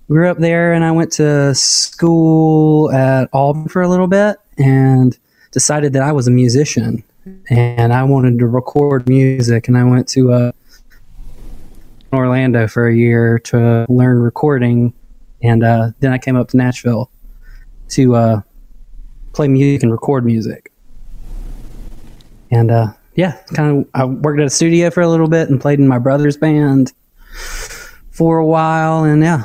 grew 0.08 0.30
up 0.30 0.40
there, 0.40 0.74
and 0.74 0.84
I 0.84 0.92
went 0.92 1.12
to 1.14 1.54
school 1.56 2.92
at 2.92 3.30
Auburn 3.34 3.68
for 3.68 3.82
a 3.82 3.88
little 3.88 4.08
bit, 4.08 4.38
and 4.58 5.18
decided 5.52 5.94
that 5.94 6.02
I 6.02 6.12
was 6.12 6.28
a 6.28 6.32
musician, 6.32 7.04
and 7.50 7.94
I 7.94 8.04
wanted 8.04 8.40
to 8.40 8.48
record 8.48 9.08
music, 9.08 9.68
and 9.68 9.78
I 9.78 9.84
went 9.84 10.08
to 10.10 10.32
uh, 10.32 10.52
Orlando 12.14 12.68
for 12.68 12.88
a 12.88 12.96
year 12.96 13.40
to 13.46 13.86
learn 13.90 14.20
recording, 14.20 14.94
and 15.42 15.64
uh, 15.64 15.92
then 16.00 16.12
I 16.12 16.18
came 16.18 16.36
up 16.36 16.50
to 16.50 16.58
Nashville 16.58 17.10
to 17.90 18.16
uh, 18.16 18.42
play 19.34 19.48
music 19.48 19.84
and 19.84 19.92
record 19.92 20.26
music. 20.26 20.72
And 22.52 22.72
uh, 22.72 22.94
yeah, 23.16 23.38
kind 23.54 23.80
of, 23.80 23.90
I 23.94 24.06
worked 24.06 24.40
at 24.40 24.48
a 24.48 24.50
studio 24.50 24.90
for 24.90 25.02
a 25.02 25.08
little 25.08 25.28
bit 25.28 25.50
and 25.50 25.60
played 25.62 25.80
in 25.80 25.88
my 25.88 26.00
brother's 26.00 26.38
band 26.38 26.94
for 28.12 28.38
a 28.38 28.46
while, 28.46 29.04
and 29.04 29.22
yeah, 29.22 29.44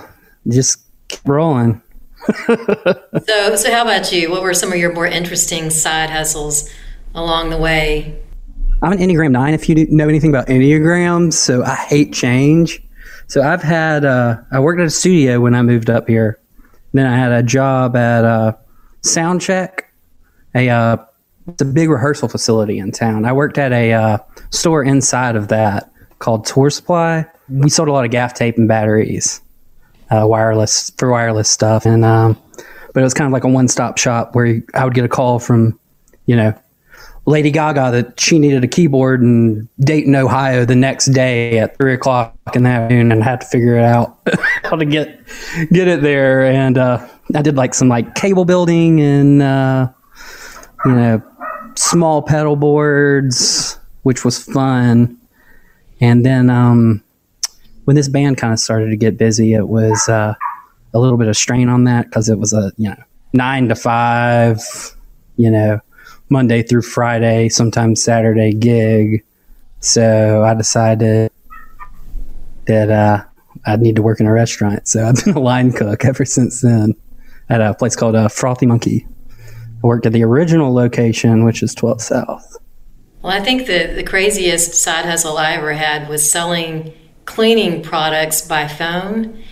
just 0.48 0.78
kept 1.08 1.28
rolling. 1.28 1.80
so, 2.46 3.56
so 3.56 3.70
how 3.70 3.82
about 3.82 4.10
you? 4.10 4.30
What 4.30 4.42
were 4.42 4.54
some 4.54 4.72
of 4.72 4.78
your 4.78 4.92
more 4.92 5.06
interesting 5.06 5.68
side 5.70 6.08
hustles 6.10 6.70
along 7.14 7.50
the 7.50 7.56
way? 7.56 8.20
I'm 8.82 8.92
an 8.92 8.98
Enneagram 8.98 9.30
9 9.30 9.54
if 9.54 9.68
you 9.68 9.86
know 9.90 10.08
anything 10.08 10.30
about 10.30 10.48
Enneagrams, 10.48 11.34
so 11.34 11.62
I 11.62 11.74
hate 11.74 12.12
change. 12.12 12.82
So 13.28 13.42
I've 13.42 13.62
had, 13.62 14.04
uh, 14.04 14.36
I 14.52 14.60
worked 14.60 14.80
at 14.80 14.86
a 14.86 14.90
studio 14.90 15.40
when 15.40 15.54
I 15.54 15.62
moved 15.62 15.88
up 15.88 16.06
here. 16.08 16.38
Then 16.92 17.06
I 17.06 17.16
had 17.16 17.32
a 17.32 17.42
job 17.42 17.96
at 17.96 18.24
uh, 18.24 18.52
Soundcheck, 19.02 19.84
a, 20.54 20.68
uh, 20.68 20.96
it's 21.48 21.62
a 21.62 21.64
big 21.64 21.90
rehearsal 21.90 22.28
facility 22.28 22.78
in 22.78 22.92
town. 22.92 23.24
I 23.24 23.32
worked 23.32 23.58
at 23.58 23.72
a 23.72 23.92
uh, 23.92 24.18
store 24.50 24.82
inside 24.82 25.36
of 25.36 25.48
that 25.48 25.90
called 26.18 26.46
Tour 26.46 26.70
Supply. 26.70 27.26
We 27.48 27.68
sold 27.68 27.88
a 27.88 27.92
lot 27.92 28.04
of 28.04 28.10
gaff 28.10 28.34
tape 28.34 28.56
and 28.56 28.66
batteries, 28.66 29.42
uh, 30.10 30.26
wireless 30.26 30.90
for 30.96 31.10
wireless 31.10 31.50
stuff, 31.50 31.84
and 31.84 32.04
um, 32.04 32.40
but 32.94 33.00
it 33.00 33.04
was 33.04 33.12
kind 33.12 33.26
of 33.26 33.32
like 33.32 33.44
a 33.44 33.48
one 33.48 33.68
stop 33.68 33.98
shop 33.98 34.34
where 34.34 34.62
I 34.74 34.84
would 34.84 34.94
get 34.94 35.04
a 35.04 35.08
call 35.08 35.38
from, 35.38 35.78
you 36.24 36.36
know, 36.36 36.58
Lady 37.26 37.50
Gaga 37.50 37.90
that 37.90 38.20
she 38.20 38.38
needed 38.38 38.64
a 38.64 38.68
keyboard 38.68 39.22
in 39.22 39.68
Dayton, 39.80 40.14
Ohio, 40.14 40.64
the 40.64 40.74
next 40.74 41.06
day 41.06 41.58
at 41.58 41.76
three 41.78 41.94
o'clock 41.94 42.36
in 42.54 42.64
the 42.64 42.68
afternoon, 42.68 43.12
and 43.12 43.22
had 43.22 43.40
to 43.40 43.46
figure 43.46 43.78
it 43.78 43.84
out 43.84 44.18
how 44.64 44.76
to 44.76 44.84
get 44.84 45.20
get 45.72 45.88
it 45.88 46.02
there. 46.02 46.44
And 46.44 46.76
uh, 46.76 47.06
I 47.34 47.42
did 47.42 47.56
like 47.56 47.72
some 47.72 47.88
like 47.88 48.14
cable 48.14 48.44
building 48.44 49.00
and 49.00 49.42
uh, 49.42 49.88
you 50.84 50.92
know 50.92 51.22
small 51.76 52.20
pedal 52.20 52.56
boards, 52.56 53.78
which 54.02 54.24
was 54.24 54.42
fun. 54.42 55.18
And 56.00 56.26
then 56.26 56.50
um, 56.50 57.02
when 57.84 57.96
this 57.96 58.08
band 58.08 58.36
kind 58.36 58.52
of 58.52 58.58
started 58.58 58.90
to 58.90 58.96
get 58.96 59.16
busy, 59.16 59.54
it 59.54 59.68
was 59.68 60.08
uh, 60.10 60.34
a 60.92 60.98
little 60.98 61.16
bit 61.16 61.28
of 61.28 61.36
strain 61.38 61.70
on 61.70 61.84
that 61.84 62.04
because 62.06 62.28
it 62.28 62.38
was 62.38 62.52
a 62.52 62.70
you 62.76 62.90
know 62.90 63.02
nine 63.32 63.68
to 63.68 63.74
five, 63.74 64.60
you 65.38 65.50
know 65.50 65.80
Monday 66.28 66.62
through 66.62 66.82
Friday, 66.82 67.48
sometimes 67.48 68.02
Saturday 68.02 68.52
gig. 68.52 69.24
So 69.80 70.42
I 70.42 70.54
decided 70.54 71.30
that 72.66 72.90
uh, 72.90 73.24
I'd 73.66 73.80
need 73.80 73.96
to 73.96 74.02
work 74.02 74.20
in 74.20 74.26
a 74.26 74.32
restaurant. 74.32 74.88
So 74.88 75.06
I've 75.06 75.16
been 75.24 75.34
a 75.34 75.40
line 75.40 75.72
cook 75.72 76.04
ever 76.04 76.24
since 76.24 76.60
then 76.60 76.94
at 77.48 77.60
a 77.60 77.74
place 77.74 77.96
called 77.96 78.16
uh, 78.16 78.28
Frothy 78.28 78.66
Monkey. 78.66 79.06
I 79.82 79.86
worked 79.86 80.06
at 80.06 80.12
the 80.12 80.24
original 80.24 80.72
location, 80.72 81.44
which 81.44 81.62
is 81.62 81.74
12 81.74 82.00
South. 82.00 82.56
Well, 83.22 83.32
I 83.32 83.40
think 83.40 83.66
the, 83.66 83.92
the 83.94 84.02
craziest 84.02 84.74
side 84.74 85.04
hustle 85.04 85.38
I 85.38 85.52
ever 85.52 85.74
had 85.74 86.08
was 86.08 86.30
selling 86.30 86.92
cleaning 87.24 87.82
products 87.82 88.46
by 88.46 88.68
phone. 88.68 89.42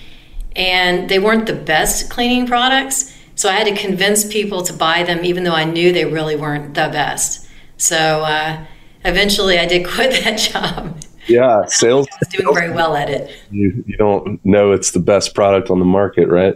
And 0.54 1.08
they 1.08 1.18
weren't 1.18 1.46
the 1.46 1.54
best 1.54 2.10
cleaning 2.10 2.46
products. 2.46 3.11
So 3.42 3.48
I 3.48 3.54
had 3.54 3.66
to 3.66 3.74
convince 3.74 4.24
people 4.24 4.62
to 4.62 4.72
buy 4.72 5.02
them, 5.02 5.24
even 5.24 5.42
though 5.42 5.56
I 5.56 5.64
knew 5.64 5.92
they 5.92 6.04
really 6.04 6.36
weren't 6.36 6.74
the 6.74 6.88
best. 6.92 7.48
So 7.76 7.96
uh, 7.96 8.64
eventually 9.04 9.58
I 9.58 9.66
did 9.66 9.84
quit 9.94 10.22
that 10.22 10.38
job. 10.38 11.02
Yeah, 11.26 11.64
sales. 11.64 12.06
I 12.12 12.18
was 12.20 12.28
doing 12.28 12.54
very 12.54 12.70
well 12.70 12.94
at 12.94 13.10
it. 13.10 13.36
You, 13.50 13.82
you 13.84 13.96
don't 13.96 14.38
know 14.44 14.70
it's 14.70 14.92
the 14.92 15.00
best 15.00 15.34
product 15.34 15.70
on 15.70 15.80
the 15.80 15.84
market, 15.84 16.28
right? 16.28 16.54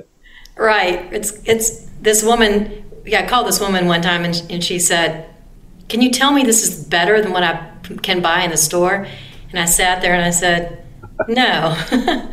Right. 0.57 1.13
It's 1.13 1.33
it's 1.45 1.81
this 2.03 2.23
woman. 2.23 2.85
Yeah, 3.05 3.25
I 3.25 3.27
called 3.27 3.49
this 3.49 3.59
woman 3.59 3.87
one 3.87 4.01
time 4.01 4.25
and, 4.25 4.41
and 4.49 4.63
she 4.63 4.79
said, 4.79 5.29
"Can 5.89 6.01
you 6.01 6.13
tell 6.13 6.33
me 6.33 6.45
this 6.45 6.63
is 6.63 6.85
better 6.85 7.21
than 7.21 7.33
what 7.33 7.43
I 7.43 7.69
can 8.05 8.23
buy 8.23 8.43
in 8.43 8.53
the 8.53 8.57
store?" 8.57 9.09
And 9.51 9.59
I 9.59 9.65
sat 9.65 10.03
there 10.03 10.15
and 10.15 10.25
I 10.25 10.31
said, 10.31 10.87
"No, 11.27 11.75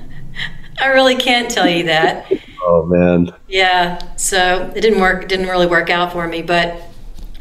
I 0.79 0.89
really 0.89 1.15
can't 1.15 1.49
tell 1.49 1.67
you 1.67 1.85
that." 1.85 2.31
Oh 2.65 2.85
man. 2.85 3.33
Yeah. 3.47 4.15
So 4.15 4.71
it 4.75 4.81
didn't 4.81 5.01
work. 5.01 5.23
It 5.23 5.29
didn't 5.29 5.47
really 5.47 5.67
work 5.67 5.89
out 5.89 6.13
for 6.13 6.27
me. 6.27 6.41
But 6.41 6.81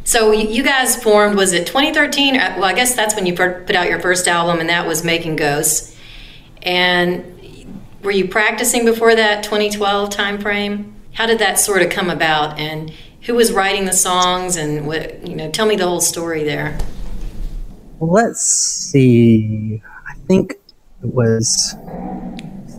so 0.04 0.32
you 0.32 0.62
guys 0.62 1.00
formed. 1.00 1.36
Was 1.36 1.52
it 1.52 1.66
2013? 1.66 2.36
Uh, 2.36 2.54
well, 2.56 2.64
I 2.64 2.72
guess 2.72 2.94
that's 2.94 3.14
when 3.14 3.26
you 3.26 3.34
put 3.34 3.70
out 3.74 3.88
your 3.88 4.00
first 4.00 4.26
album, 4.26 4.58
and 4.58 4.68
that 4.68 4.86
was 4.86 5.04
Making 5.04 5.36
Ghosts. 5.36 5.96
And 6.62 7.28
were 8.02 8.10
you 8.10 8.26
practicing 8.26 8.84
before 8.84 9.14
that 9.14 9.44
2012 9.44 10.10
timeframe? 10.10 10.92
How 11.12 11.26
did 11.26 11.38
that 11.38 11.58
sort 11.58 11.82
of 11.82 11.90
come 11.90 12.10
about? 12.10 12.58
And 12.58 12.92
who 13.22 13.34
was 13.34 13.52
writing 13.52 13.84
the 13.84 13.92
songs? 13.92 14.56
And 14.56 14.86
what 14.86 15.26
you 15.26 15.36
know? 15.36 15.50
Tell 15.50 15.66
me 15.66 15.76
the 15.76 15.86
whole 15.86 16.00
story 16.00 16.42
there. 16.42 16.78
Let's 18.00 18.42
see. 18.42 19.80
I 20.08 20.14
think 20.26 20.54
it 21.02 21.14
was 21.14 21.76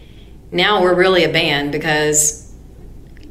now 0.50 0.82
we're 0.82 0.94
really 0.94 1.24
a 1.24 1.32
band 1.32 1.72
because 1.72 2.41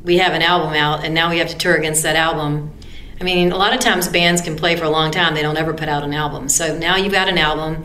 we 0.04 0.18
have 0.18 0.34
an 0.34 0.42
album 0.42 0.74
out 0.74 1.04
and 1.06 1.14
now 1.14 1.30
we 1.30 1.38
have 1.40 1.50
to 1.50 1.58
tour 1.58 1.76
against 1.76 2.04
that 2.04 2.16
album? 2.16 2.74
I 3.20 3.24
mean, 3.24 3.52
a 3.52 3.58
lot 3.58 3.74
of 3.74 3.80
times 3.80 4.08
bands 4.08 4.42
can 4.42 4.56
play 4.56 4.76
for 4.76 4.86
a 4.86 4.90
long 4.90 5.12
time, 5.12 5.36
they 5.36 5.42
don't 5.42 5.58
ever 5.58 5.74
put 5.74 5.88
out 5.88 6.04
an 6.04 6.14
album. 6.14 6.50
So 6.50 6.78
now 6.78 6.96
you've 6.96 7.12
got 7.12 7.30
an 7.30 7.38
album. 7.38 7.84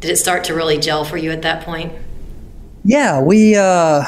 Did 0.00 0.10
it 0.10 0.16
start 0.16 0.44
to 0.44 0.54
really 0.54 0.78
gel 0.78 1.04
for 1.04 1.16
you 1.16 1.30
at 1.30 1.42
that 1.42 1.64
point? 1.64 1.92
Yeah, 2.84 3.20
we 3.20 3.54
uh 3.56 4.04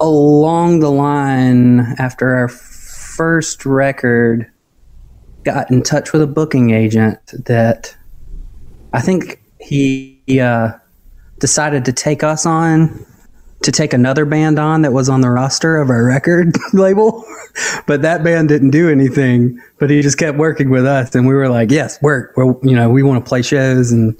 along 0.00 0.80
the 0.80 0.90
line 0.90 1.80
after 1.98 2.34
our 2.34 2.48
first 2.48 3.64
record 3.64 4.50
got 5.44 5.70
in 5.70 5.82
touch 5.82 6.12
with 6.12 6.22
a 6.22 6.26
booking 6.26 6.70
agent 6.70 7.18
that 7.46 7.96
I 8.92 9.00
think 9.00 9.40
he 9.60 10.20
uh, 10.40 10.72
decided 11.38 11.84
to 11.84 11.92
take 11.92 12.22
us 12.22 12.46
on 12.46 13.06
to 13.64 13.72
take 13.72 13.94
another 13.94 14.26
band 14.26 14.58
on 14.58 14.82
that 14.82 14.92
was 14.92 15.08
on 15.08 15.22
the 15.22 15.30
roster 15.30 15.78
of 15.78 15.88
our 15.88 16.04
record 16.04 16.54
label. 16.74 17.24
But 17.86 18.02
that 18.02 18.22
band 18.22 18.48
didn't 18.48 18.70
do 18.70 18.90
anything 18.90 19.60
but 19.78 19.90
he 19.90 20.02
just 20.02 20.18
kept 20.18 20.38
working 20.38 20.70
with 20.70 20.86
us. 20.86 21.14
And 21.14 21.26
we 21.26 21.34
were 21.34 21.48
like 21.48 21.70
yes 21.70 22.00
work. 22.02 22.36
Well 22.36 22.60
you 22.62 22.76
know 22.76 22.90
we 22.90 23.02
want 23.02 23.24
to 23.24 23.28
play 23.28 23.42
shows 23.42 23.90
and 23.90 24.18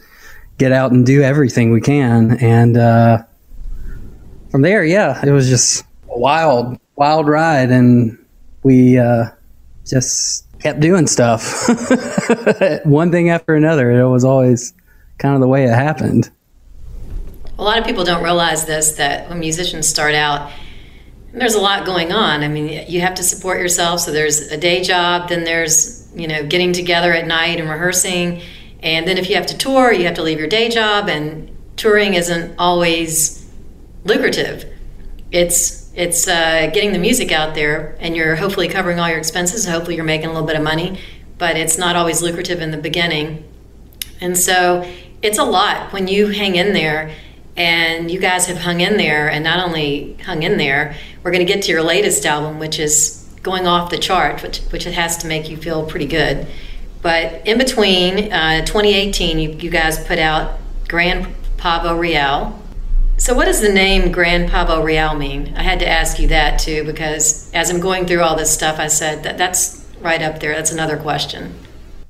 get 0.58 0.72
out 0.72 0.92
and 0.92 1.04
do 1.04 1.22
everything 1.22 1.72
we 1.72 1.80
can. 1.80 2.38
And 2.38 2.76
uh, 2.76 3.24
from 4.50 4.62
there 4.62 4.84
yeah 4.84 5.24
it 5.24 5.30
was 5.30 5.48
just 5.48 5.84
a 6.10 6.18
wild 6.18 6.78
wild 6.96 7.28
ride. 7.28 7.70
And 7.70 8.18
we 8.62 8.98
uh, 8.98 9.26
just 9.86 10.46
kept 10.60 10.80
doing 10.80 11.06
stuff. 11.06 11.68
One 12.84 13.10
thing 13.10 13.28
after 13.28 13.54
another. 13.54 13.90
It 13.90 14.08
was 14.08 14.24
always 14.24 14.72
kind 15.18 15.34
of 15.34 15.42
the 15.42 15.48
way 15.48 15.64
it 15.64 15.74
happened 15.74 16.30
a 17.58 17.62
lot 17.62 17.78
of 17.78 17.84
people 17.84 18.04
don't 18.04 18.22
realize 18.22 18.64
this 18.66 18.92
that 18.92 19.28
when 19.28 19.38
musicians 19.38 19.88
start 19.88 20.14
out 20.14 20.50
there's 21.34 21.54
a 21.54 21.60
lot 21.60 21.84
going 21.84 22.12
on. 22.12 22.42
I 22.42 22.48
mean, 22.48 22.88
you 22.88 23.00
have 23.00 23.14
to 23.16 23.22
support 23.22 23.58
yourself. 23.58 24.00
So 24.00 24.12
there's 24.12 24.52
a 24.52 24.56
day 24.56 24.82
job, 24.82 25.28
then 25.28 25.44
there's, 25.44 26.08
you 26.14 26.28
know, 26.28 26.46
getting 26.46 26.72
together 26.72 27.12
at 27.12 27.26
night 27.26 27.58
and 27.58 27.68
rehearsing. 27.68 28.40
And 28.80 29.06
then 29.06 29.18
if 29.18 29.28
you 29.28 29.34
have 29.36 29.46
to 29.46 29.58
tour, 29.58 29.92
you 29.92 30.04
have 30.04 30.14
to 30.14 30.22
leave 30.22 30.38
your 30.38 30.48
day 30.48 30.68
job. 30.68 31.08
And 31.08 31.50
touring 31.76 32.14
isn't 32.14 32.54
always 32.58 33.50
lucrative. 34.04 34.70
It's 35.32 35.82
it's 35.96 36.26
uh, 36.26 36.70
getting 36.72 36.92
the 36.92 36.98
music 36.98 37.30
out 37.30 37.54
there, 37.54 37.96
and 38.00 38.16
you're 38.16 38.34
hopefully 38.34 38.66
covering 38.66 38.98
all 38.98 39.08
your 39.08 39.18
expenses. 39.18 39.64
Hopefully, 39.64 39.94
you're 39.94 40.04
making 40.04 40.26
a 40.26 40.32
little 40.32 40.46
bit 40.46 40.56
of 40.56 40.62
money, 40.62 40.98
but 41.38 41.56
it's 41.56 41.78
not 41.78 41.94
always 41.94 42.20
lucrative 42.20 42.60
in 42.60 42.72
the 42.72 42.76
beginning. 42.76 43.44
And 44.20 44.36
so, 44.36 44.88
it's 45.22 45.38
a 45.38 45.44
lot 45.44 45.92
when 45.92 46.08
you 46.08 46.28
hang 46.28 46.56
in 46.56 46.72
there 46.72 47.14
and 47.56 48.10
you 48.10 48.18
guys 48.18 48.46
have 48.46 48.58
hung 48.58 48.80
in 48.80 48.96
there 48.96 49.30
and 49.30 49.44
not 49.44 49.64
only 49.64 50.14
hung 50.24 50.42
in 50.42 50.56
there 50.56 50.96
we're 51.22 51.30
going 51.30 51.44
to 51.46 51.52
get 51.52 51.62
to 51.62 51.70
your 51.70 51.82
latest 51.82 52.26
album 52.26 52.58
which 52.58 52.78
is 52.78 53.20
going 53.42 53.66
off 53.66 53.90
the 53.90 53.98
chart 53.98 54.42
which, 54.42 54.58
which 54.70 54.86
it 54.86 54.94
has 54.94 55.16
to 55.18 55.26
make 55.26 55.48
you 55.48 55.56
feel 55.56 55.86
pretty 55.86 56.06
good. 56.06 56.46
But 57.02 57.46
in 57.46 57.58
between 57.58 58.32
uh, 58.32 58.64
2018 58.64 59.38
you, 59.38 59.50
you 59.50 59.70
guys 59.70 60.04
put 60.04 60.18
out 60.18 60.58
gran 60.88 61.34
pavo 61.56 61.96
real. 61.96 62.60
So 63.16 63.34
what 63.34 63.44
does 63.44 63.60
the 63.60 63.72
name 63.72 64.10
gran 64.10 64.48
pavo 64.48 64.82
real 64.82 65.14
mean? 65.14 65.54
I 65.56 65.62
had 65.62 65.78
to 65.80 65.88
ask 65.88 66.18
you 66.18 66.28
that 66.28 66.58
too 66.58 66.84
because 66.84 67.52
as 67.54 67.70
i'm 67.70 67.80
going 67.80 68.06
through 68.06 68.22
all 68.22 68.36
this 68.36 68.52
stuff 68.52 68.78
i 68.78 68.88
said 68.88 69.22
that 69.22 69.38
that's 69.38 69.84
right 70.04 70.22
up 70.22 70.38
there. 70.38 70.54
That's 70.54 70.70
another 70.70 70.96
question. 70.96 71.54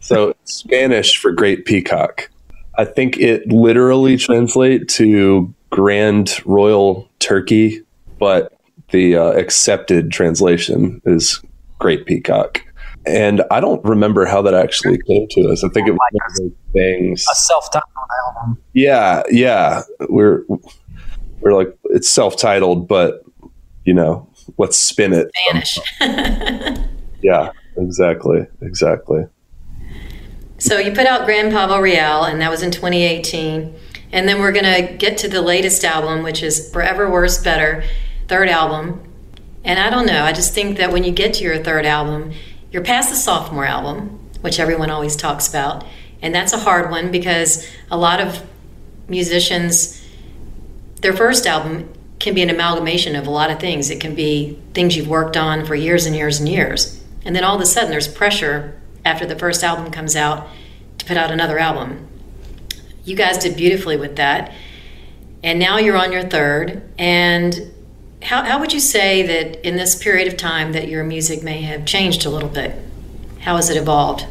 So 0.01 0.35
spanish 0.45 1.17
for 1.17 1.33
great 1.33 1.65
peacock 1.65 2.29
I 2.77 2.85
think 2.85 3.19
it 3.19 3.47
literally 3.49 4.17
translates 4.17 4.97
to 4.97 5.55
Grand 5.71 6.41
Royal 6.45 7.09
Turkey, 7.19 7.83
but 8.19 8.53
the 8.91 9.17
uh, 9.17 9.33
accepted 9.33 10.11
translation 10.11 11.01
is 11.05 11.43
Great 11.79 12.07
Peacock. 12.07 12.63
And 13.07 13.43
I 13.51 13.61
don't 13.61 13.85
remember 13.85 14.25
how 14.25 14.41
that 14.43 14.55
actually 14.55 14.99
came 15.07 15.27
to 15.33 15.51
us. 15.51 15.63
I 15.63 15.69
think 15.69 15.89
it 15.89 15.93
was 15.93 15.99
one 16.13 16.23
of 16.27 16.37
those 16.39 16.53
things. 16.73 17.27
A 17.31 17.35
self-titled 17.35 17.85
album. 18.27 18.59
Yeah, 18.73 19.23
yeah. 19.31 19.83
We're 20.09 20.45
we're 21.41 21.55
like 21.55 21.77
it's 21.85 22.09
self-titled, 22.09 22.89
but 22.89 23.23
you 23.85 23.93
know, 23.93 24.31
let's 24.57 24.79
spin 24.79 25.13
it. 25.13 25.31
Spanish. 25.37 25.79
yeah, 27.23 27.51
exactly, 27.77 28.47
exactly. 28.63 29.25
So 30.59 30.79
you 30.79 30.93
put 30.93 31.07
out 31.07 31.27
Gran 31.27 31.51
Pavo 31.51 31.81
Real, 31.81 32.25
and 32.25 32.41
that 32.41 32.51
was 32.51 32.63
in 32.63 32.71
2018. 32.71 33.75
And 34.13 34.29
then 34.29 34.41
we're 34.41 34.53
going 34.53 34.65
to 34.87 34.97
get 34.97 35.19
to 35.19 35.29
the 35.29 35.43
latest 35.43 35.85
album, 35.85 36.23
which 36.23 36.43
is 36.43 36.71
Forever 36.73 37.11
Worse 37.11 37.43
Better, 37.43 37.83
third 38.29 38.49
album. 38.49 39.03
And 39.65 39.81
I 39.81 39.91
don't 39.91 40.07
know, 40.07 40.23
I 40.23 40.33
just 40.33 40.55
think 40.55 40.77
that 40.77 40.93
when 40.93 41.05
you 41.05 41.11
get 41.11 41.35
to 41.35 41.45
your 41.45 41.59
third 41.59 41.85
album, 41.85 42.33
you're 42.71 42.85
past 42.85 43.11
the 43.11 43.17
sophomore 43.17 43.65
album, 43.65 44.21
which 44.41 44.61
everyone 44.61 44.91
always 44.91 45.17
talks 45.17 45.49
about. 45.49 45.85
And 46.23 46.35
that's 46.35 46.53
a 46.53 46.59
hard 46.59 46.91
one 46.91 47.11
because 47.11 47.69
a 47.91 47.97
lot 47.97 48.21
of 48.21 48.43
musicians, 49.09 50.07
their 51.01 51.13
first 51.13 51.47
album 51.47 51.93
can 52.21 52.35
be 52.35 52.43
an 52.43 52.51
amalgamation 52.51 53.17
of 53.17 53.27
a 53.27 53.31
lot 53.31 53.51
of 53.51 53.59
things. 53.59 53.91
It 53.91 54.01
can 54.01 54.15
be 54.15 54.59
things 54.75 54.97
you've 54.97 55.09
worked 55.09 55.37
on 55.37 55.67
for 55.67 55.75
years 55.75 56.07
and 56.07 56.15
years 56.15 56.39
and 56.39 56.49
years. 56.49 57.03
And 57.25 57.35
then 57.35 57.43
all 57.43 57.57
of 57.57 57.61
a 57.61 57.67
sudden, 57.67 57.91
there's 57.91 58.09
pressure 58.09 58.81
after 59.05 59.27
the 59.27 59.37
first 59.37 59.63
album 59.63 59.91
comes 59.91 60.17
out 60.17 60.49
to 60.99 61.05
put 61.05 61.17
out 61.17 61.31
another 61.31 61.59
album. 61.59 62.09
You 63.05 63.17
guys 63.17 63.39
did 63.39 63.57
beautifully 63.57 63.97
with 63.97 64.17
that. 64.17 64.53
And 65.43 65.59
now 65.59 65.77
you're 65.77 65.97
on 65.97 66.11
your 66.11 66.23
third. 66.23 66.83
And 66.99 67.73
how, 68.23 68.45
how 68.45 68.59
would 68.59 68.73
you 68.73 68.81
say 68.81 69.23
that 69.23 69.67
in 69.67 69.77
this 69.77 70.03
period 70.03 70.27
of 70.27 70.37
time 70.39 70.73
that 70.73 70.89
your 70.89 71.05
music 71.05 71.43
may 71.43 71.61
have 71.63 71.85
changed 71.85 72.25
a 72.25 72.31
little 72.31 72.49
bit? 72.49 72.75
How 73.41 73.57
has 73.57 73.69
it 73.69 73.77
evolved? 73.77 74.27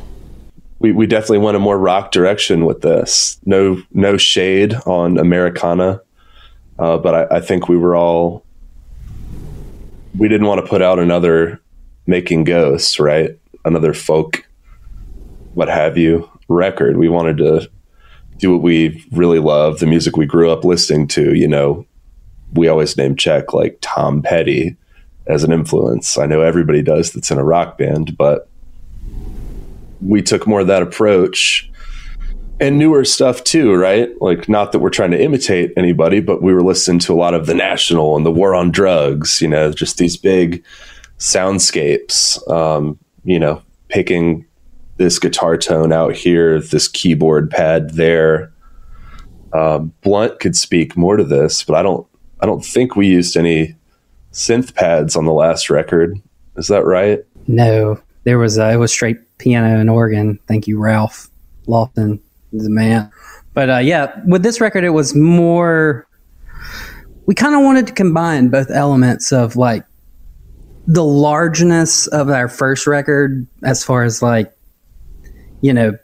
We, 0.80 0.92
we 0.92 1.06
definitely 1.06 1.38
went 1.38 1.56
a 1.56 1.60
more 1.60 1.77
rock 1.77 2.12
direction 2.12 2.65
with 2.65 2.82
this. 2.82 3.39
No 3.46 3.82
no 3.94 4.18
shade 4.18 4.74
on 4.86 5.18
Americana, 5.18 6.01
uh, 6.80 6.98
but 6.98 7.32
I, 7.32 7.38
I 7.38 7.39
think 7.39 7.70
we 7.70 7.77
were 7.77 7.96
all 7.96 8.44
we 10.18 10.27
didn't 10.27 10.48
want 10.48 10.62
to 10.62 10.68
put 10.68 10.81
out 10.81 11.00
another 11.00 11.62
making 12.05 12.44
ghosts, 12.44 13.00
right? 13.00 13.38
Another 13.64 13.94
folk 13.94 14.46
what 15.53 15.68
have 15.70 15.98
you 15.98 16.29
record. 16.48 16.98
We 16.98 17.09
wanted 17.09 17.37
to 17.37 17.70
do 18.37 18.51
what 18.51 18.61
we 18.61 19.05
really 19.11 19.39
love, 19.39 19.79
the 19.79 19.85
music 19.85 20.18
we 20.18 20.25
grew 20.25 20.51
up 20.51 20.63
listening 20.63 21.07
to. 21.09 21.33
You 21.33 21.48
know, 21.48 21.85
we 22.53 22.68
always 22.68 22.98
name 22.98 23.16
check 23.16 23.53
like 23.53 23.77
Tom 23.81 24.22
Petty 24.22 24.75
as 25.27 25.44
an 25.44 25.53
influence. 25.53 26.18
I 26.18 26.25
know 26.25 26.42
everybody 26.42 26.81
does 26.81 27.11
that's 27.11 27.31
in 27.31 27.37
a 27.37 27.44
rock 27.44 27.77
band, 27.77 28.18
but 28.18 28.50
we 30.01 30.22
took 30.22 30.46
more 30.46 30.61
of 30.61 30.68
that 30.68 30.81
approach 30.81 31.70
and 32.59 32.77
newer 32.77 33.03
stuff 33.03 33.44
too, 33.44 33.74
right? 33.74 34.09
Like, 34.22 34.48
not 34.48 34.72
that 34.72 34.79
we're 34.79 34.89
trying 34.89 35.11
to 35.11 35.22
imitate 35.22 35.74
anybody, 35.75 36.20
but 36.20 36.42
we 36.42 36.53
were 36.53 36.61
listening 36.61 37.00
to 37.00 37.13
a 37.13 37.16
lot 37.16 37.33
of 37.33 37.46
The 37.46 37.53
National 37.53 38.16
and 38.16 38.25
The 38.25 38.31
War 38.31 38.53
on 38.53 38.72
Drugs, 38.72 39.42
you 39.42 39.48
know, 39.48 39.72
just 39.72 39.98
these 39.98 40.18
big 40.18 40.63
soundscapes, 41.18 42.48
um, 42.50 43.00
you 43.24 43.39
know, 43.39 43.61
picking 43.89 44.46
this 45.03 45.20
guitar 45.20 45.57
tone 45.57 45.92
out 45.92 46.16
here, 46.16 46.61
this 46.61 46.87
keyboard 46.87 47.51
pad 47.51 47.92
there. 47.92 48.53
Uh, 49.51 49.79
Blunt 49.79 50.39
could 50.39 50.55
speak 50.55 50.96
more 50.96 51.18
to 51.18 51.24
this, 51.24 51.63
but 51.63 51.75
I 51.75 51.83
don't. 51.83 52.07
I 52.39 52.46
don't 52.46 52.66
think 52.66 52.96
we 52.96 53.07
used 53.07 53.37
any 53.37 53.75
synth 54.31 54.74
pads 54.75 55.16
on 55.16 55.25
the 55.25 55.33
last 55.33 55.70
record. 55.70 56.20
Is 56.57 56.68
that 56.68 56.85
right? 56.85 57.24
No, 57.48 58.01
there 58.24 58.39
was. 58.39 58.57
A, 58.57 58.72
it 58.72 58.77
was 58.77 58.92
straight 58.92 59.18
piano 59.37 59.79
and 59.79 59.89
organ. 59.89 60.39
Thank 60.48 60.68
you, 60.68 60.79
Ralph 60.79 61.29
Lofton, 61.68 62.20
the 62.51 62.70
man. 62.70 63.11
But 63.53 63.70
uh, 63.70 63.77
yeah, 63.77 64.20
with 64.25 64.42
this 64.42 64.59
record, 64.61 64.83
it 64.83 64.92
was 64.92 65.13
more. 65.13 66.07
We 67.25 67.35
kind 67.35 67.55
of 67.55 67.61
wanted 67.61 67.87
to 67.87 67.94
combine 67.94 68.50
both 68.50 68.72
elements 68.72 69.31
of 69.31 69.55
like 69.55 69.85
the 70.87 71.03
largeness 71.03 72.07
of 72.07 72.29
our 72.29 72.48
first 72.48 72.87
record, 72.87 73.46
as 73.63 73.83
far 73.83 74.03
as 74.03 74.22
like 74.22 74.52
you 75.63 75.73
know, 75.73 75.97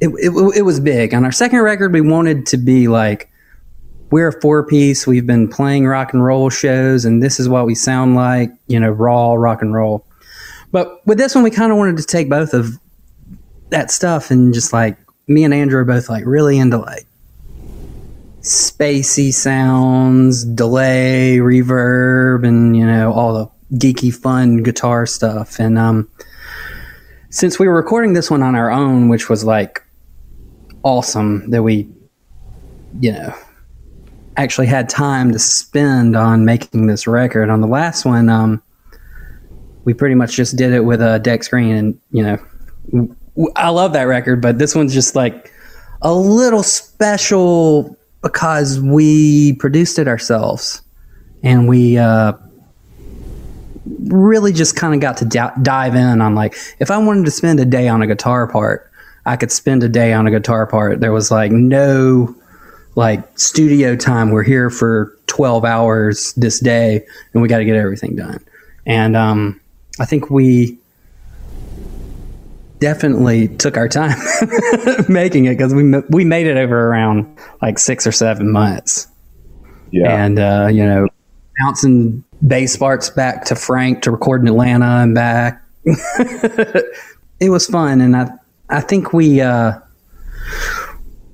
it, 0.00 0.08
it, 0.08 0.56
it 0.56 0.62
was 0.62 0.80
big. 0.80 1.14
On 1.14 1.24
our 1.24 1.30
second 1.30 1.60
record, 1.60 1.92
we 1.92 2.00
wanted 2.00 2.44
to 2.46 2.56
be 2.56 2.88
like, 2.88 3.30
we're 4.10 4.28
a 4.28 4.40
four 4.40 4.66
piece. 4.66 5.06
We've 5.06 5.26
been 5.26 5.46
playing 5.46 5.86
rock 5.86 6.12
and 6.12 6.24
roll 6.24 6.50
shows, 6.50 7.04
and 7.04 7.22
this 7.22 7.38
is 7.38 7.48
what 7.48 7.66
we 7.66 7.76
sound 7.76 8.16
like, 8.16 8.50
you 8.66 8.80
know, 8.80 8.90
raw 8.90 9.34
rock 9.34 9.62
and 9.62 9.72
roll. 9.72 10.04
But 10.72 11.06
with 11.06 11.18
this 11.18 11.36
one, 11.36 11.44
we 11.44 11.52
kind 11.52 11.70
of 11.70 11.78
wanted 11.78 11.98
to 11.98 12.04
take 12.04 12.28
both 12.28 12.52
of 12.52 12.80
that 13.68 13.92
stuff 13.92 14.32
and 14.32 14.52
just 14.52 14.72
like, 14.72 14.98
me 15.28 15.44
and 15.44 15.54
Andrew 15.54 15.78
are 15.78 15.84
both 15.84 16.08
like 16.08 16.24
really 16.26 16.58
into 16.58 16.78
like 16.78 17.06
spacey 18.40 19.32
sounds, 19.32 20.44
delay, 20.44 21.36
reverb, 21.38 22.44
and, 22.44 22.76
you 22.76 22.84
know, 22.84 23.12
all 23.12 23.34
the 23.34 23.76
geeky, 23.76 24.12
fun 24.12 24.64
guitar 24.64 25.06
stuff. 25.06 25.60
And, 25.60 25.78
um, 25.78 26.08
since 27.30 27.58
we 27.58 27.68
were 27.68 27.74
recording 27.74 28.12
this 28.12 28.30
one 28.30 28.42
on 28.42 28.56
our 28.56 28.70
own, 28.70 29.08
which 29.08 29.28
was 29.28 29.44
like 29.44 29.84
awesome 30.82 31.48
that 31.50 31.62
we, 31.62 31.88
you 33.00 33.12
know, 33.12 33.34
actually 34.36 34.66
had 34.66 34.88
time 34.88 35.32
to 35.32 35.38
spend 35.38 36.16
on 36.16 36.44
making 36.44 36.86
this 36.86 37.06
record. 37.06 37.48
On 37.48 37.60
the 37.60 37.68
last 37.68 38.04
one, 38.04 38.28
um, 38.28 38.62
we 39.84 39.94
pretty 39.94 40.16
much 40.16 40.34
just 40.34 40.56
did 40.56 40.72
it 40.72 40.80
with 40.80 41.00
a 41.00 41.20
Dexter 41.20 41.56
Green, 41.56 41.74
and 41.74 42.00
you 42.10 42.22
know, 42.24 43.16
I 43.56 43.70
love 43.70 43.92
that 43.92 44.04
record, 44.04 44.42
but 44.42 44.58
this 44.58 44.74
one's 44.74 44.92
just 44.92 45.14
like 45.14 45.52
a 46.02 46.12
little 46.12 46.64
special 46.64 47.96
because 48.22 48.80
we 48.80 49.54
produced 49.54 49.98
it 49.98 50.08
ourselves, 50.08 50.82
and 51.42 51.68
we. 51.68 51.96
Uh, 51.96 52.32
really 53.86 54.52
just 54.52 54.76
kind 54.76 54.94
of 54.94 55.00
got 55.00 55.16
to 55.18 55.24
d- 55.24 55.62
dive 55.62 55.94
in 55.94 56.20
on 56.20 56.34
like 56.34 56.54
if 56.78 56.90
I 56.90 56.98
wanted 56.98 57.24
to 57.24 57.30
spend 57.30 57.60
a 57.60 57.64
day 57.64 57.88
on 57.88 58.02
a 58.02 58.06
guitar 58.06 58.46
part, 58.46 58.90
I 59.26 59.36
could 59.36 59.50
spend 59.52 59.82
a 59.82 59.88
day 59.88 60.12
on 60.12 60.26
a 60.26 60.30
guitar 60.30 60.66
part. 60.66 61.00
There 61.00 61.12
was 61.12 61.30
like 61.30 61.52
no 61.52 62.34
like 62.96 63.38
studio 63.38 63.96
time. 63.96 64.30
We're 64.30 64.42
here 64.42 64.70
for 64.70 65.16
12 65.26 65.64
hours 65.64 66.34
this 66.34 66.60
day 66.60 67.06
and 67.32 67.42
we 67.42 67.48
got 67.48 67.58
to 67.58 67.64
get 67.64 67.76
everything 67.76 68.16
done. 68.16 68.44
And 68.86 69.16
um, 69.16 69.60
I 69.98 70.06
think 70.06 70.30
we 70.30 70.78
definitely 72.80 73.48
took 73.48 73.76
our 73.76 73.88
time 73.88 74.18
making 75.08 75.44
it 75.44 75.56
because 75.56 75.74
we 75.74 76.00
we 76.08 76.24
made 76.24 76.46
it 76.46 76.56
over 76.56 76.88
around 76.88 77.38
like 77.62 77.78
six 77.78 78.06
or 78.06 78.12
seven 78.12 78.50
months. 78.50 79.06
Yeah, 79.92 80.24
and 80.24 80.38
uh, 80.38 80.68
you 80.70 80.84
know, 80.84 81.08
bouncing 81.58 82.24
bass 82.46 82.76
parts 82.76 83.10
back 83.10 83.44
to 83.46 83.56
Frank 83.56 84.02
to 84.02 84.10
record 84.10 84.42
in 84.42 84.48
Atlanta 84.48 85.02
and 85.02 85.14
back. 85.14 85.62
it 85.84 87.50
was 87.50 87.66
fun, 87.66 88.00
and 88.00 88.16
I 88.16 88.30
I 88.68 88.80
think 88.80 89.12
we 89.12 89.40
uh, 89.40 89.72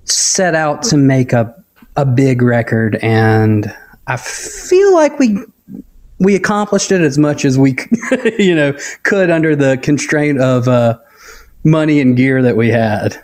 set 0.05 0.55
out 0.55 0.83
to 0.85 0.97
make 0.97 1.33
a 1.33 1.55
a 1.97 2.05
big 2.05 2.43
record, 2.43 2.97
and 2.97 3.75
I 4.07 4.17
feel 4.17 4.95
like 4.95 5.19
we 5.19 5.39
we 6.19 6.35
accomplished 6.35 6.93
it 6.93 7.01
as 7.01 7.19
much 7.19 7.45
as 7.45 7.59
we 7.59 7.77
you 8.39 8.55
know 8.55 8.77
could 9.03 9.31
under 9.31 9.57
the 9.57 9.79
constraint 9.79 10.41
of 10.41 10.69
uh, 10.69 10.99
money 11.65 12.01
and 12.01 12.17
gear 12.17 12.43
that 12.43 12.57
we 12.57 12.71
had. 12.71 13.23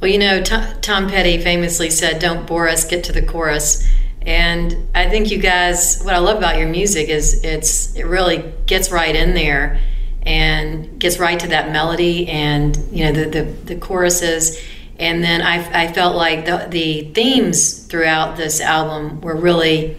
Well, 0.00 0.10
you 0.10 0.18
know, 0.18 0.40
Tom, 0.42 0.80
Tom 0.80 1.08
Petty 1.08 1.38
famously 1.38 1.90
said, 1.90 2.20
"Don't 2.20 2.46
bore 2.46 2.68
us, 2.68 2.84
get 2.84 3.02
to 3.04 3.12
the 3.12 3.22
chorus." 3.22 3.84
And 4.28 4.90
I 4.94 5.08
think 5.08 5.30
you 5.30 5.38
guys, 5.38 6.02
what 6.02 6.12
I 6.12 6.18
love 6.18 6.36
about 6.36 6.58
your 6.58 6.68
music 6.68 7.08
is 7.08 7.42
it's 7.44 7.96
it 7.96 8.04
really 8.04 8.52
gets 8.66 8.90
right 8.90 9.16
in 9.16 9.32
there 9.32 9.80
and 10.20 11.00
gets 11.00 11.18
right 11.18 11.40
to 11.40 11.48
that 11.48 11.72
melody 11.72 12.28
and 12.28 12.76
you 12.92 13.06
know 13.06 13.12
the 13.12 13.30
the, 13.30 13.42
the 13.42 13.76
choruses. 13.76 14.60
And 14.98 15.24
then 15.24 15.40
I, 15.40 15.84
I 15.84 15.92
felt 15.94 16.14
like 16.14 16.44
the, 16.44 16.66
the 16.68 17.10
themes 17.14 17.86
throughout 17.86 18.36
this 18.36 18.60
album 18.60 19.22
were 19.22 19.34
really 19.34 19.96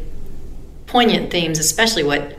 poignant 0.86 1.32
themes, 1.32 1.58
especially 1.58 2.04
what 2.04 2.38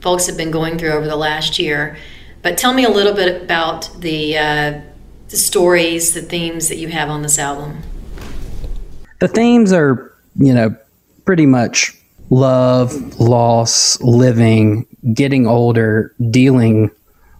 folks 0.00 0.28
have 0.28 0.36
been 0.36 0.52
going 0.52 0.78
through 0.78 0.92
over 0.92 1.08
the 1.08 1.16
last 1.16 1.58
year. 1.58 1.96
But 2.42 2.56
tell 2.56 2.72
me 2.72 2.84
a 2.84 2.90
little 2.90 3.14
bit 3.14 3.42
about 3.42 3.90
the, 3.98 4.38
uh, 4.38 4.80
the 5.28 5.36
stories, 5.36 6.14
the 6.14 6.22
themes 6.22 6.68
that 6.68 6.76
you 6.76 6.88
have 6.88 7.08
on 7.08 7.22
this 7.22 7.38
album. 7.38 7.82
The 9.20 9.28
themes 9.28 9.72
are, 9.72 10.14
you 10.36 10.52
know, 10.52 10.76
pretty 11.24 11.46
much 11.46 11.96
love, 12.30 13.18
loss, 13.20 14.00
living, 14.00 14.86
getting 15.12 15.46
older, 15.46 16.14
dealing 16.30 16.90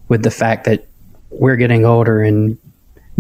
with 0.09 0.23
the 0.23 0.31
fact 0.31 0.65
that 0.65 0.87
we're 1.31 1.57
getting 1.57 1.85
older 1.85 2.23
and 2.23 2.59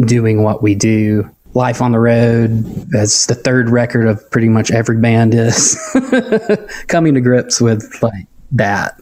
doing 0.00 0.42
what 0.42 0.62
we 0.62 0.74
do. 0.74 1.28
Life 1.54 1.82
on 1.82 1.90
the 1.90 1.98
road, 1.98 2.94
as 2.94 3.26
the 3.26 3.34
third 3.34 3.70
record 3.70 4.06
of 4.06 4.30
pretty 4.30 4.48
much 4.48 4.70
every 4.70 4.98
band 4.98 5.34
is, 5.34 5.76
coming 6.86 7.14
to 7.14 7.20
grips 7.20 7.60
with 7.60 8.00
like 8.02 8.28
that. 8.52 9.00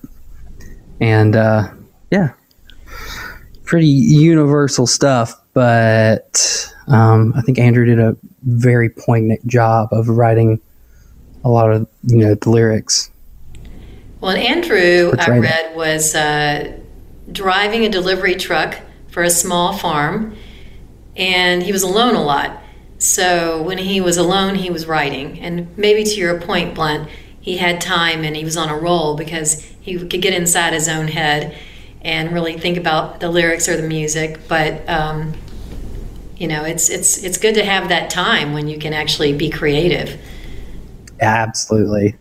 And 0.98 1.36
uh, 1.36 1.68
yeah, 2.10 2.32
pretty 3.64 3.86
universal 3.86 4.86
stuff. 4.86 5.34
But 5.52 6.72
um, 6.86 7.34
I 7.36 7.42
think 7.42 7.58
Andrew 7.58 7.84
did 7.84 8.00
a 8.00 8.16
very 8.44 8.88
poignant 8.88 9.46
job 9.46 9.90
of 9.92 10.08
writing 10.08 10.58
a 11.44 11.48
lot 11.48 11.70
of 11.70 11.88
you 12.04 12.18
know 12.18 12.34
the 12.34 12.50
lyrics. 12.50 13.10
Well, 14.20 14.32
and 14.32 14.42
Andrew, 14.42 15.12
I 15.18 15.38
read, 15.38 15.76
was 15.76 16.14
uh, 16.14 16.76
driving 17.30 17.84
a 17.84 17.88
delivery 17.88 18.34
truck 18.34 18.76
for 19.08 19.22
a 19.22 19.30
small 19.30 19.72
farm 19.72 20.36
and 21.18 21.62
he 21.62 21.72
was 21.72 21.82
alone 21.82 22.14
a 22.14 22.22
lot. 22.22 22.62
So 22.98 23.62
when 23.62 23.78
he 23.78 24.00
was 24.00 24.16
alone, 24.16 24.54
he 24.54 24.70
was 24.70 24.86
writing. 24.86 25.38
And 25.40 25.76
maybe 25.76 26.04
to 26.04 26.14
your 26.14 26.40
point, 26.40 26.74
Blunt, 26.74 27.08
he 27.40 27.58
had 27.58 27.80
time 27.80 28.24
and 28.24 28.36
he 28.36 28.44
was 28.44 28.56
on 28.56 28.68
a 28.68 28.76
roll 28.76 29.16
because 29.16 29.60
he 29.80 29.98
could 29.98 30.22
get 30.22 30.32
inside 30.32 30.72
his 30.72 30.88
own 30.88 31.08
head 31.08 31.56
and 32.02 32.32
really 32.32 32.56
think 32.56 32.76
about 32.76 33.20
the 33.20 33.28
lyrics 33.28 33.68
or 33.68 33.76
the 33.76 33.86
music. 33.86 34.40
But 34.48 34.88
um, 34.88 35.34
you 36.36 36.46
know, 36.46 36.64
it's 36.64 36.88
it's 36.88 37.22
it's 37.22 37.38
good 37.38 37.54
to 37.54 37.64
have 37.64 37.88
that 37.88 38.10
time 38.10 38.52
when 38.52 38.68
you 38.68 38.78
can 38.78 38.92
actually 38.92 39.32
be 39.32 39.50
creative. 39.50 40.20
Absolutely. 41.20 42.16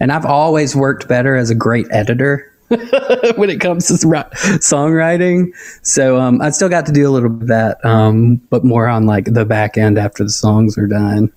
And 0.00 0.10
I've 0.10 0.26
always 0.26 0.74
worked 0.74 1.06
better 1.08 1.36
as 1.36 1.50
a 1.50 1.54
great 1.54 1.86
editor 1.90 2.52
when 3.36 3.50
it 3.50 3.60
comes 3.60 3.86
to 3.88 3.94
songwriting. 3.94 5.52
So 5.82 6.18
um, 6.18 6.40
I 6.40 6.50
still 6.50 6.68
got 6.68 6.86
to 6.86 6.92
do 6.92 7.08
a 7.08 7.10
little 7.10 7.28
bit 7.28 7.42
of 7.42 7.48
that, 7.48 7.84
um, 7.84 8.36
but 8.50 8.64
more 8.64 8.88
on 8.88 9.06
like 9.06 9.26
the 9.26 9.44
back 9.44 9.76
end 9.76 9.98
after 9.98 10.24
the 10.24 10.30
songs 10.30 10.78
are 10.78 10.86
done. 10.86 11.32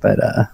But 0.00 0.22
uh, 0.22 0.44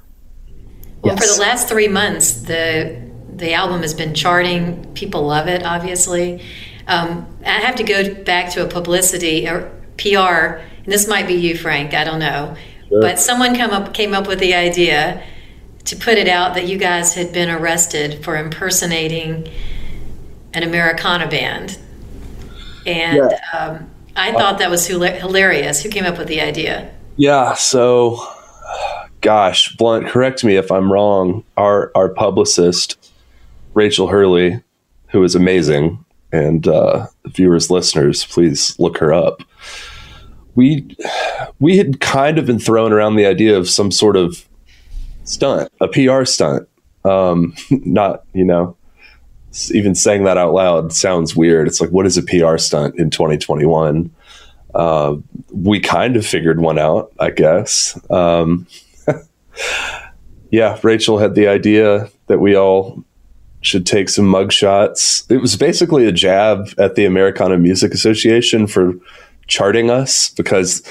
well, 1.02 1.14
yes. 1.14 1.20
for 1.20 1.36
the 1.36 1.40
last 1.46 1.68
three 1.68 1.88
months, 1.88 2.42
the 2.42 3.00
the 3.28 3.52
album 3.52 3.82
has 3.82 3.92
been 3.92 4.14
charting. 4.14 4.92
People 4.94 5.26
love 5.26 5.46
it, 5.46 5.64
obviously. 5.64 6.42
Um, 6.86 7.26
I 7.44 7.60
have 7.60 7.74
to 7.76 7.82
go 7.82 8.14
back 8.24 8.50
to 8.52 8.64
a 8.64 8.68
publicity 8.68 9.46
or 9.46 9.70
PR, 9.98 10.60
and 10.84 10.86
this 10.86 11.06
might 11.06 11.26
be 11.26 11.34
you, 11.34 11.56
Frank. 11.56 11.92
I 11.92 12.04
don't 12.04 12.20
know, 12.20 12.56
sure. 12.88 13.00
but 13.00 13.18
someone 13.18 13.54
come 13.54 13.70
up 13.70 13.92
came 13.92 14.14
up 14.14 14.26
with 14.26 14.38
the 14.38 14.54
idea 14.54 15.22
to 15.84 15.96
put 15.96 16.16
it 16.18 16.28
out 16.28 16.54
that 16.54 16.66
you 16.66 16.78
guys 16.78 17.14
had 17.14 17.32
been 17.32 17.50
arrested 17.50 18.24
for 18.24 18.36
impersonating 18.36 19.48
an 20.54 20.62
Americana 20.62 21.28
band. 21.28 21.78
And 22.86 23.16
yeah. 23.16 23.58
um, 23.58 23.90
I 24.16 24.32
thought 24.32 24.58
that 24.58 24.70
was 24.70 24.86
hilarious. 24.86 25.82
Who 25.82 25.88
came 25.88 26.04
up 26.04 26.18
with 26.18 26.28
the 26.28 26.40
idea? 26.40 26.94
Yeah, 27.16 27.54
so 27.54 28.18
gosh, 29.20 29.74
Blunt, 29.76 30.06
correct 30.08 30.44
me 30.44 30.56
if 30.56 30.70
I'm 30.70 30.92
wrong. 30.92 31.44
Our 31.56 31.90
our 31.94 32.08
publicist, 32.08 33.12
Rachel 33.72 34.08
Hurley, 34.08 34.62
who 35.08 35.22
is 35.22 35.34
amazing, 35.34 36.04
and 36.32 36.66
uh, 36.68 37.06
viewers, 37.26 37.70
listeners, 37.70 38.24
please 38.24 38.78
look 38.78 38.98
her 38.98 39.12
up. 39.12 39.42
We 40.54 40.96
we 41.58 41.78
had 41.78 42.00
kind 42.00 42.38
of 42.38 42.46
been 42.46 42.58
throwing 42.58 42.92
around 42.92 43.16
the 43.16 43.26
idea 43.26 43.56
of 43.56 43.68
some 43.68 43.90
sort 43.90 44.16
of 44.16 44.46
stunt, 45.24 45.70
a 45.80 45.88
PR 45.88 46.24
stunt. 46.24 46.68
Um, 47.04 47.54
not 47.70 48.24
you 48.32 48.44
know 48.44 48.76
even 49.72 49.94
saying 49.94 50.24
that 50.24 50.36
out 50.36 50.52
loud 50.52 50.92
sounds 50.92 51.36
weird. 51.36 51.68
It's 51.68 51.80
like, 51.80 51.90
what 51.90 52.06
is 52.06 52.18
a 52.18 52.22
PR 52.22 52.58
stunt 52.58 52.98
in 52.98 53.10
2021? 53.10 54.10
Uh, 54.74 55.16
we 55.52 55.78
kind 55.78 56.16
of 56.16 56.26
figured 56.26 56.60
one 56.60 56.78
out, 56.78 57.12
I 57.20 57.30
guess. 57.30 57.98
Um, 58.10 58.66
yeah, 60.50 60.78
Rachel 60.82 61.18
had 61.18 61.36
the 61.36 61.46
idea 61.46 62.10
that 62.26 62.40
we 62.40 62.56
all 62.56 63.04
should 63.60 63.86
take 63.86 64.08
some 64.08 64.26
mug 64.26 64.52
shots. 64.52 65.24
It 65.30 65.38
was 65.38 65.56
basically 65.56 66.06
a 66.06 66.12
jab 66.12 66.68
at 66.76 66.96
the 66.96 67.04
Americana 67.04 67.56
Music 67.56 67.94
Association 67.94 68.66
for 68.66 68.94
charting 69.46 69.90
us 69.90 70.30
because, 70.30 70.82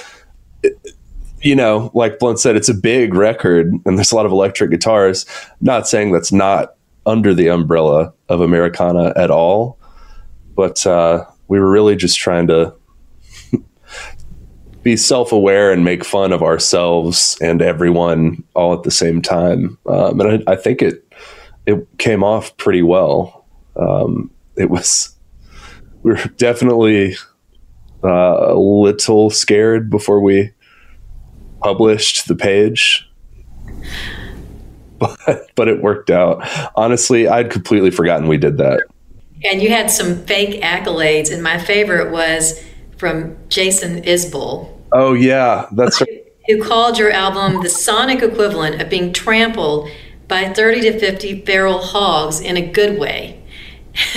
it, 0.63 0.77
you 1.43 1.55
know, 1.55 1.91
like 1.93 2.19
Blunt 2.19 2.39
said, 2.39 2.55
it's 2.55 2.69
a 2.69 2.73
big 2.73 3.13
record 3.13 3.73
and 3.85 3.97
there's 3.97 4.11
a 4.11 4.15
lot 4.15 4.25
of 4.25 4.31
electric 4.31 4.71
guitars. 4.71 5.25
Not 5.61 5.87
saying 5.87 6.11
that's 6.11 6.31
not 6.31 6.75
under 7.05 7.33
the 7.33 7.49
umbrella 7.49 8.13
of 8.29 8.41
Americana 8.41 9.13
at 9.15 9.29
all. 9.29 9.77
But 10.55 10.85
uh, 10.87 11.25
we 11.47 11.59
were 11.59 11.69
really 11.69 11.95
just 11.95 12.17
trying 12.17 12.47
to 12.47 12.73
be 14.83 14.95
self 14.95 15.31
aware 15.31 15.71
and 15.71 15.83
make 15.83 16.05
fun 16.05 16.31
of 16.31 16.41
ourselves 16.41 17.37
and 17.41 17.61
everyone 17.61 18.43
all 18.55 18.73
at 18.73 18.83
the 18.83 18.91
same 18.91 19.21
time. 19.21 19.77
Um, 19.85 20.21
and 20.21 20.43
I, 20.47 20.53
I, 20.53 20.55
think 20.55 20.81
it 20.81 21.05
it 21.65 21.85
came 21.97 22.23
off 22.23 22.55
pretty 22.57 22.83
well. 22.83 23.45
Um, 23.75 24.29
it 24.55 24.69
was 24.69 25.15
we 26.03 26.11
were 26.11 26.23
definitely 26.37 27.15
uh, 28.03 28.53
a 28.53 28.55
little 28.55 29.31
scared 29.31 29.89
before 29.89 30.21
we 30.21 30.51
published 31.63 32.27
the 32.27 32.35
page 32.35 33.09
but 34.99 35.49
but 35.55 35.67
it 35.67 35.81
worked 35.81 36.09
out. 36.09 36.47
Honestly, 36.75 37.27
I'd 37.27 37.51
completely 37.51 37.91
forgotten 37.91 38.27
we 38.27 38.37
did 38.37 38.57
that. 38.57 38.83
And 39.43 39.61
you 39.61 39.69
had 39.69 39.91
some 39.91 40.23
fake 40.25 40.61
accolades, 40.61 41.31
and 41.31 41.43
my 41.43 41.57
favorite 41.57 42.11
was 42.11 42.63
from 42.97 43.35
Jason 43.49 44.01
Isbell. 44.03 44.69
Oh 44.91 45.13
yeah, 45.13 45.67
that's 45.73 45.99
right. 45.99 46.23
Who 46.47 46.61
called 46.61 46.97
your 46.97 47.11
album 47.11 47.61
the 47.63 47.69
sonic 47.69 48.21
equivalent 48.21 48.81
of 48.81 48.89
being 48.89 49.13
trampled 49.13 49.89
by 50.27 50.49
30 50.53 50.81
to 50.81 50.99
50 50.99 51.41
feral 51.45 51.79
hogs 51.79 52.39
in 52.39 52.57
a 52.57 52.65
good 52.65 52.99
way. 52.99 53.43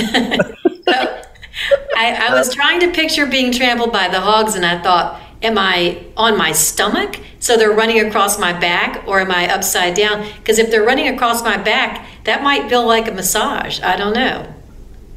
I, 1.97 2.29
I 2.29 2.35
was 2.35 2.55
trying 2.55 2.81
to 2.81 2.91
picture 2.93 3.27
being 3.27 3.53
trampled 3.53 3.93
by 3.93 4.09
the 4.09 4.21
hogs, 4.21 4.55
and 4.55 4.65
I 4.65 4.81
thought, 4.83 5.21
am 5.47 5.57
I 5.57 6.05
on 6.17 6.37
my 6.37 6.53
stomach? 6.53 7.21
So 7.39 7.57
they're 7.57 7.73
running 7.73 8.05
across 8.05 8.39
my 8.39 8.53
back, 8.53 9.07
or 9.07 9.21
am 9.21 9.31
I 9.31 9.53
upside 9.53 9.95
down? 9.95 10.27
Because 10.39 10.59
if 10.59 10.71
they're 10.71 10.85
running 10.85 11.09
across 11.09 11.43
my 11.43 11.57
back, 11.57 12.07
that 12.25 12.43
might 12.43 12.69
feel 12.69 12.85
like 12.85 13.09
a 13.09 13.13
massage. 13.13 13.81
I 13.81 13.97
don't 13.97 14.13
know. 14.13 14.53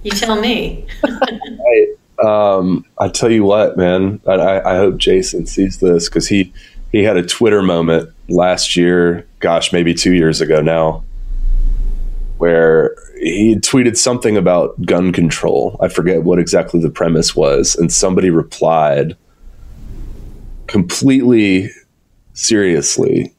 You 0.03 0.11
tell 0.11 0.39
me. 0.39 0.85
I, 1.03 1.87
um, 2.23 2.85
I 2.99 3.09
tell 3.09 3.31
you 3.31 3.43
what, 3.43 3.77
man. 3.77 4.21
I, 4.27 4.61
I 4.61 4.75
hope 4.75 4.97
Jason 4.97 5.47
sees 5.47 5.79
this 5.79 6.07
because 6.07 6.27
he 6.27 6.53
he 6.91 7.03
had 7.03 7.17
a 7.17 7.25
Twitter 7.25 7.61
moment 7.61 8.09
last 8.29 8.75
year. 8.75 9.25
Gosh, 9.39 9.73
maybe 9.73 9.93
two 9.93 10.13
years 10.13 10.39
ago 10.39 10.61
now, 10.61 11.03
where 12.37 12.95
he 13.19 13.55
tweeted 13.55 13.97
something 13.97 14.37
about 14.37 14.79
gun 14.85 15.11
control. 15.11 15.77
I 15.81 15.87
forget 15.87 16.23
what 16.23 16.37
exactly 16.39 16.79
the 16.79 16.89
premise 16.91 17.35
was, 17.35 17.75
and 17.75 17.91
somebody 17.91 18.29
replied 18.29 19.17
completely 20.69 21.69
seriously 22.33 23.33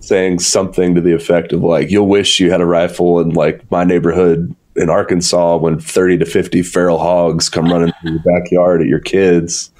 saying 0.00 0.38
something 0.38 0.94
to 0.94 1.00
the 1.00 1.12
effect 1.12 1.52
of 1.52 1.62
like 1.62 1.90
you'll 1.90 2.06
wish 2.06 2.40
you 2.40 2.50
had 2.50 2.60
a 2.60 2.66
rifle 2.66 3.20
in 3.20 3.30
like 3.30 3.68
my 3.70 3.84
neighborhood 3.84 4.54
in 4.76 4.88
Arkansas 4.88 5.56
when 5.56 5.78
30 5.78 6.18
to 6.18 6.24
50 6.24 6.62
feral 6.62 6.98
hogs 6.98 7.48
come 7.48 7.70
running 7.70 7.92
through 8.00 8.12
your 8.12 8.20
backyard 8.20 8.80
at 8.80 8.86
your 8.86 9.00
kids. 9.00 9.70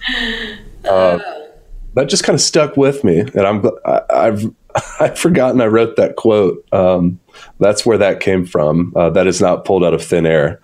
Uh, 0.88 1.18
that 1.94 2.08
just 2.08 2.24
kind 2.24 2.34
of 2.34 2.40
stuck 2.40 2.76
with 2.76 3.04
me, 3.04 3.20
and 3.20 3.40
I'm 3.40 3.66
I, 3.84 4.00
I've 4.10 4.44
I've 5.00 5.18
forgotten 5.18 5.60
I 5.60 5.66
wrote 5.66 5.96
that 5.96 6.16
quote. 6.16 6.64
Um, 6.72 7.20
that's 7.58 7.84
where 7.84 7.98
that 7.98 8.20
came 8.20 8.46
from. 8.46 8.92
Uh, 8.96 9.10
that 9.10 9.26
is 9.26 9.40
not 9.40 9.64
pulled 9.64 9.84
out 9.84 9.94
of 9.94 10.02
thin 10.02 10.26
air. 10.26 10.60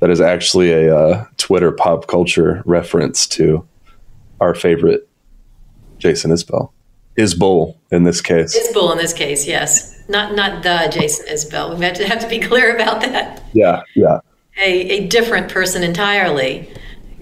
That 0.00 0.10
is 0.10 0.20
actually 0.20 0.72
a 0.72 0.94
uh, 0.94 1.24
Twitter 1.36 1.72
pop 1.72 2.06
culture 2.06 2.62
reference 2.66 3.26
to 3.28 3.66
our 4.40 4.54
favorite 4.54 5.08
Jason 5.98 6.30
Isbell. 6.30 6.70
Isbell 7.16 7.76
in 7.90 8.04
this 8.04 8.20
case. 8.20 8.56
Isbell 8.56 8.92
in 8.92 8.98
this 8.98 9.12
case, 9.12 9.46
yes. 9.46 9.94
Not 10.08 10.34
not 10.34 10.62
the 10.62 10.88
Jason 10.92 11.26
Isbell. 11.26 11.78
We 11.78 11.84
have 11.84 11.94
to 11.94 12.06
have 12.06 12.20
to 12.20 12.28
be 12.28 12.38
clear 12.48 12.74
about 12.74 13.00
that. 13.00 13.42
Yeah, 13.52 13.82
yeah. 13.94 14.20
A, 14.62 14.70
a 14.70 15.06
different 15.08 15.50
person 15.50 15.82
entirely 15.82 16.70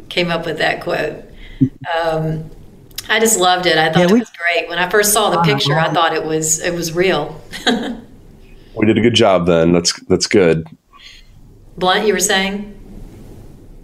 came 0.08 0.30
up 0.30 0.46
with 0.46 0.58
that 0.58 0.82
quote. 0.82 1.24
Um, 2.02 2.50
I 3.08 3.20
just 3.20 3.38
loved 3.38 3.66
it. 3.66 3.76
I 3.76 3.92
thought 3.92 4.00
yeah, 4.00 4.06
we, 4.06 4.18
it 4.18 4.20
was 4.20 4.30
great. 4.30 4.68
When 4.68 4.78
I 4.78 4.88
first 4.88 5.12
saw 5.12 5.30
the 5.30 5.42
picture, 5.42 5.74
I 5.74 5.92
thought 5.92 6.14
it 6.14 6.24
was 6.24 6.60
it 6.60 6.74
was 6.74 6.92
real. 6.92 7.40
we 8.74 8.87
did 8.87 8.98
a 8.98 9.00
good 9.00 9.14
job 9.14 9.46
then. 9.46 9.72
That's 9.72 9.98
that's 10.06 10.26
good. 10.26 10.66
Blunt, 11.76 12.06
you 12.06 12.12
were 12.12 12.20
saying? 12.20 12.70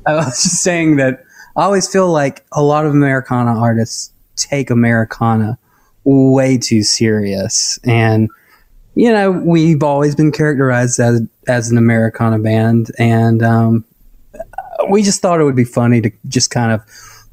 I 0.07 0.15
was 0.15 0.43
just 0.43 0.63
saying 0.63 0.97
that 0.97 1.25
I 1.57 1.65
always 1.65 1.89
feel 1.89 2.11
like 2.11 2.45
a 2.53 2.63
lot 2.63 2.87
of 2.87 2.93
Americana 2.93 3.59
artists 3.59 4.13
take 4.51 4.71
Americana 4.71 5.59
way 6.05 6.59
too 6.59 6.83
serious. 6.83 7.79
And, 7.85 8.29
you 8.95 9.11
know, 9.13 9.31
we've 9.31 9.83
always 9.83 10.15
been 10.15 10.33
characterized 10.33 10.99
as, 10.99 11.23
as 11.47 11.71
an 11.71 11.79
Americana 11.79 12.39
band. 12.39 12.91
And 12.99 13.43
um, 13.43 13.85
we 14.91 15.03
just 15.03 15.21
thought 15.21 15.41
it 15.41 15.45
would 15.45 15.57
be 15.57 15.65
funny 15.65 16.01
to 16.01 16.11
just 16.29 16.51
kind 16.51 16.73
of 16.73 16.83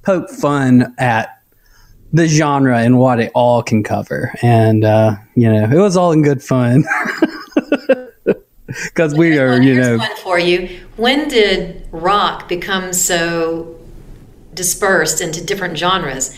poke 0.04 0.30
fun 0.30 0.94
at 0.98 1.42
the 2.14 2.28
genre 2.28 2.80
and 2.80 2.98
what 3.00 3.20
it 3.20 3.32
all 3.34 3.62
can 3.64 3.84
cover. 3.84 4.34
And, 4.42 4.86
uh, 4.86 5.16
you 5.36 5.52
know, 5.52 5.64
it 5.64 5.80
was 5.80 5.98
all 5.98 6.12
in 6.12 6.22
good 6.22 6.44
fun. 6.44 6.86
Because 8.68 9.16
we 9.16 9.38
are, 9.40 9.62
you 9.62 9.76
know. 9.76 9.98
One 9.98 10.18
for 10.18 10.38
you. 10.38 10.68
When 10.98 11.30
did 11.30 11.88
rock 11.92 12.50
become 12.50 12.92
so 12.92 13.80
dispersed 14.54 15.22
into 15.22 15.44
different 15.44 15.78
genres? 15.78 16.38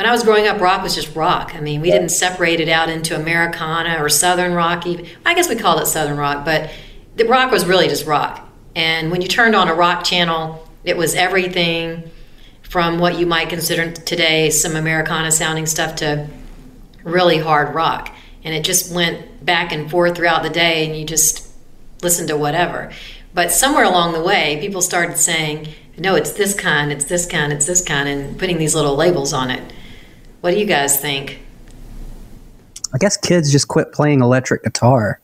When 0.00 0.08
I 0.08 0.12
was 0.12 0.22
growing 0.22 0.46
up, 0.46 0.62
rock 0.62 0.82
was 0.82 0.94
just 0.94 1.14
rock. 1.14 1.54
I 1.54 1.60
mean, 1.60 1.82
we 1.82 1.90
didn't 1.90 2.08
separate 2.08 2.58
it 2.58 2.70
out 2.70 2.88
into 2.88 3.14
Americana 3.14 4.02
or 4.02 4.08
Southern 4.08 4.54
rock. 4.54 4.86
Even 4.86 5.06
I 5.26 5.34
guess 5.34 5.46
we 5.46 5.56
called 5.56 5.78
it 5.82 5.84
Southern 5.84 6.16
rock, 6.16 6.42
but 6.42 6.70
the 7.16 7.26
rock 7.26 7.50
was 7.50 7.66
really 7.66 7.86
just 7.86 8.06
rock. 8.06 8.48
And 8.74 9.10
when 9.10 9.20
you 9.20 9.28
turned 9.28 9.54
on 9.54 9.68
a 9.68 9.74
rock 9.74 10.02
channel, 10.02 10.66
it 10.84 10.96
was 10.96 11.14
everything 11.14 12.10
from 12.62 12.98
what 12.98 13.18
you 13.18 13.26
might 13.26 13.50
consider 13.50 13.92
today 13.92 14.48
some 14.48 14.74
Americana 14.74 15.30
sounding 15.30 15.66
stuff 15.66 15.96
to 15.96 16.26
really 17.04 17.36
hard 17.36 17.74
rock. 17.74 18.10
And 18.42 18.54
it 18.54 18.64
just 18.64 18.94
went 18.94 19.44
back 19.44 19.70
and 19.70 19.90
forth 19.90 20.16
throughout 20.16 20.42
the 20.42 20.48
day, 20.48 20.86
and 20.86 20.98
you 20.98 21.04
just 21.04 21.46
listened 22.00 22.28
to 22.28 22.38
whatever. 22.38 22.90
But 23.34 23.52
somewhere 23.52 23.84
along 23.84 24.14
the 24.14 24.22
way, 24.22 24.56
people 24.62 24.80
started 24.80 25.18
saying, 25.18 25.68
no, 25.98 26.14
it's 26.14 26.32
this 26.32 26.54
kind, 26.54 26.90
it's 26.90 27.04
this 27.04 27.26
kind, 27.26 27.52
it's 27.52 27.66
this 27.66 27.84
kind, 27.84 28.08
and 28.08 28.38
putting 28.38 28.56
these 28.56 28.74
little 28.74 28.96
labels 28.96 29.34
on 29.34 29.50
it. 29.50 29.74
What 30.40 30.52
do 30.52 30.58
you 30.58 30.66
guys 30.66 30.98
think? 31.00 31.40
I 32.92 32.98
guess 32.98 33.16
kids 33.16 33.52
just 33.52 33.68
quit 33.68 33.92
playing 33.92 34.20
electric 34.20 34.64
guitar. 34.64 35.20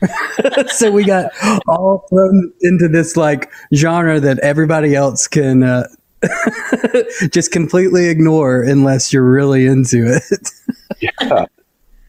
so 0.68 0.90
we 0.90 1.04
got 1.04 1.30
all 1.66 2.06
thrown 2.10 2.52
into 2.60 2.88
this 2.88 3.16
like 3.16 3.50
genre 3.74 4.20
that 4.20 4.38
everybody 4.40 4.94
else 4.94 5.26
can 5.26 5.62
uh, 5.62 5.86
just 7.32 7.52
completely 7.52 8.08
ignore 8.08 8.62
unless 8.62 9.12
you're 9.12 9.28
really 9.28 9.66
into 9.66 10.06
it. 10.06 10.50
yeah. 11.00 11.46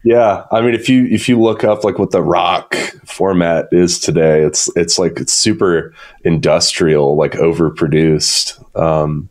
Yeah, 0.02 0.46
I 0.50 0.62
mean, 0.62 0.72
if 0.72 0.88
you 0.88 1.04
if 1.10 1.28
you 1.28 1.38
look 1.38 1.62
up 1.62 1.84
like 1.84 1.98
what 1.98 2.10
the 2.10 2.22
rock 2.22 2.74
format 3.04 3.68
is 3.70 3.98
today, 3.98 4.42
it's 4.42 4.74
it's 4.74 4.98
like 4.98 5.20
it's 5.20 5.34
super 5.34 5.94
industrial, 6.24 7.16
like 7.16 7.32
overproduced. 7.32 8.58
Um, 8.80 9.28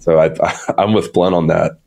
so 0.00 0.18
I, 0.18 0.34
I 0.76 0.82
am 0.82 0.94
with 0.94 1.12
Blunt 1.12 1.36
on 1.36 1.46
that. 1.46 1.78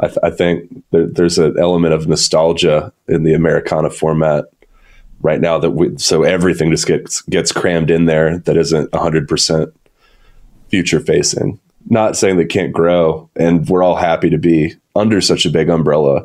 I, 0.00 0.06
th- 0.06 0.18
I 0.22 0.30
think 0.30 0.84
there, 0.90 1.06
there's 1.06 1.38
an 1.38 1.58
element 1.58 1.94
of 1.94 2.08
nostalgia 2.08 2.92
in 3.08 3.22
the 3.22 3.34
Americana 3.34 3.90
format 3.90 4.46
right 5.20 5.40
now 5.40 5.58
that 5.58 5.72
we 5.72 5.96
so 5.98 6.22
everything 6.22 6.70
just 6.70 6.86
gets 6.86 7.20
gets 7.22 7.52
crammed 7.52 7.90
in 7.90 8.06
there 8.06 8.38
that 8.38 8.56
isn't 8.56 8.90
100% 8.90 9.72
future 10.68 11.00
facing. 11.00 11.60
Not 11.88 12.16
saying 12.16 12.36
they 12.36 12.46
can't 12.46 12.72
grow 12.72 13.28
and 13.36 13.68
we're 13.68 13.82
all 13.82 13.96
happy 13.96 14.30
to 14.30 14.38
be 14.38 14.74
under 14.96 15.20
such 15.20 15.44
a 15.44 15.50
big 15.50 15.68
umbrella 15.68 16.24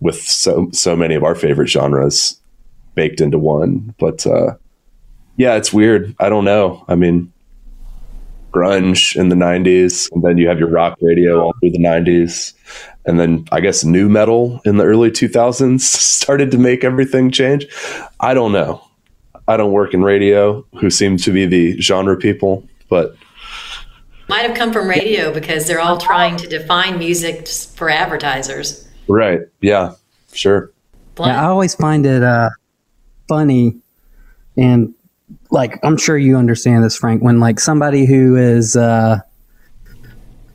with 0.00 0.20
so 0.20 0.68
so 0.72 0.96
many 0.96 1.14
of 1.14 1.24
our 1.24 1.34
favorite 1.34 1.68
genres 1.68 2.40
baked 2.94 3.20
into 3.20 3.38
one. 3.38 3.94
But 3.98 4.26
uh, 4.26 4.54
yeah 5.36 5.56
it's 5.56 5.72
weird. 5.72 6.14
I 6.20 6.28
don't 6.28 6.44
know. 6.44 6.84
I 6.88 6.94
mean 6.94 7.31
grunge 8.52 9.16
in 9.16 9.28
the 9.28 9.34
90s 9.34 10.10
and 10.12 10.22
then 10.22 10.38
you 10.38 10.46
have 10.46 10.58
your 10.58 10.68
rock 10.68 10.98
radio 11.00 11.40
all 11.40 11.54
through 11.60 11.70
the 11.70 11.78
90s 11.78 12.52
and 13.04 13.18
then 13.18 13.44
I 13.50 13.60
guess 13.60 13.84
nu 13.84 14.08
metal 14.08 14.60
in 14.64 14.76
the 14.76 14.84
early 14.84 15.10
2000s 15.10 15.80
started 15.80 16.50
to 16.52 16.58
make 16.58 16.84
everything 16.84 17.30
change. 17.30 17.66
I 18.20 18.34
don't 18.34 18.52
know. 18.52 18.82
I 19.48 19.56
don't 19.56 19.72
work 19.72 19.92
in 19.92 20.02
radio, 20.02 20.64
who 20.80 20.88
seem 20.88 21.16
to 21.18 21.32
be 21.32 21.46
the 21.46 21.80
genre 21.80 22.16
people, 22.16 22.66
but 22.88 23.16
might 24.28 24.46
have 24.46 24.56
come 24.56 24.72
from 24.72 24.88
radio 24.88 25.32
because 25.32 25.66
they're 25.66 25.80
all 25.80 25.98
trying 25.98 26.36
to 26.36 26.46
define 26.46 26.98
music 26.98 27.48
for 27.48 27.90
advertisers. 27.90 28.88
Right. 29.08 29.40
Yeah. 29.60 29.94
Sure. 30.32 30.70
Yeah, 31.18 31.42
I 31.42 31.46
always 31.46 31.74
find 31.74 32.06
it 32.06 32.22
uh, 32.22 32.50
funny 33.28 33.76
and 34.56 34.94
like 35.52 35.78
I'm 35.84 35.98
sure 35.98 36.16
you 36.16 36.36
understand 36.36 36.82
this, 36.82 36.96
Frank, 36.96 37.22
when 37.22 37.38
like 37.38 37.60
somebody 37.60 38.06
who 38.06 38.36
is 38.36 38.74
uh, 38.74 39.18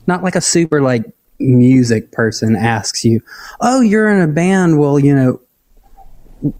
not 0.06 0.24
like 0.24 0.34
a 0.34 0.40
super 0.40 0.82
like 0.82 1.04
music 1.38 2.10
person 2.10 2.56
asks 2.56 3.04
you, 3.04 3.22
"Oh, 3.60 3.80
you're 3.80 4.08
in 4.08 4.20
a 4.20 4.30
band. 4.30 4.78
Well, 4.78 4.98
you 4.98 5.14
know, 5.14 5.40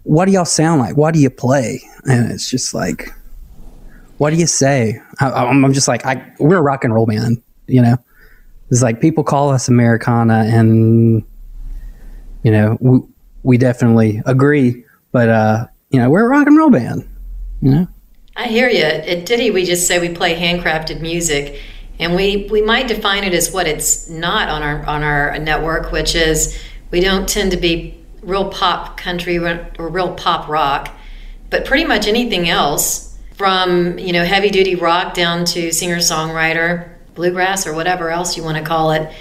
what 0.03 0.25
do 0.25 0.31
y'all 0.31 0.45
sound 0.45 0.79
like? 0.79 0.95
What 0.95 1.13
do 1.13 1.19
you 1.19 1.29
play?" 1.29 1.81
And 2.05 2.31
it's 2.31 2.49
just 2.49 2.73
like, 2.73 3.09
"What 4.17 4.29
do 4.29 4.37
you 4.37 4.47
say?" 4.47 5.01
I, 5.19 5.43
am 5.43 5.73
just 5.73 5.89
like, 5.89 6.05
I, 6.05 6.33
"We're 6.39 6.57
a 6.57 6.61
rock 6.61 6.85
and 6.85 6.93
roll 6.93 7.05
band." 7.05 7.43
You 7.67 7.81
know, 7.81 7.97
it's 8.71 8.81
like 8.81 9.01
people 9.01 9.25
call 9.25 9.49
us 9.49 9.67
Americana, 9.67 10.45
and 10.47 11.25
you 12.43 12.51
know, 12.51 12.77
we, 12.79 12.99
we 13.43 13.57
definitely 13.57 14.21
agree. 14.25 14.85
But 15.11 15.27
uh, 15.27 15.67
you 15.89 15.99
know, 15.99 16.09
we're 16.09 16.25
a 16.25 16.29
rock 16.29 16.47
and 16.47 16.57
roll 16.57 16.69
band. 16.69 17.05
You 17.61 17.71
know. 17.71 17.87
I 18.39 18.47
hear 18.47 18.69
you. 18.69 18.85
At 18.85 19.25
Ditty, 19.25 19.51
we 19.51 19.65
just 19.65 19.85
say 19.85 19.99
we 19.99 20.15
play 20.15 20.33
handcrafted 20.33 21.01
music 21.01 21.59
and 21.99 22.15
we 22.15 22.47
we 22.49 22.61
might 22.61 22.87
define 22.87 23.25
it 23.25 23.33
as 23.33 23.51
what 23.51 23.67
it's 23.67 24.09
not 24.09 24.47
on 24.47 24.63
our 24.63 24.85
on 24.85 25.03
our 25.03 25.37
network, 25.39 25.91
which 25.91 26.15
is 26.15 26.57
we 26.89 27.01
don't 27.01 27.27
tend 27.27 27.51
to 27.51 27.57
be 27.57 28.01
real 28.21 28.49
pop 28.49 28.95
country 28.95 29.37
or 29.37 29.69
real 29.77 30.13
pop 30.13 30.47
rock, 30.47 30.89
but 31.49 31.65
pretty 31.65 31.83
much 31.83 32.07
anything 32.07 32.47
else 32.47 33.17
from 33.35 33.99
you 33.99 34.13
know 34.13 34.23
heavy 34.23 34.49
duty 34.49 34.75
rock 34.75 35.13
down 35.13 35.43
to 35.43 35.73
singer 35.73 35.97
songwriter, 35.97 36.91
bluegrass 37.15 37.67
or 37.67 37.73
whatever 37.73 38.09
else 38.09 38.37
you 38.37 38.43
want 38.43 38.57
to 38.57 38.63
call 38.63 38.91
it. 38.91 39.13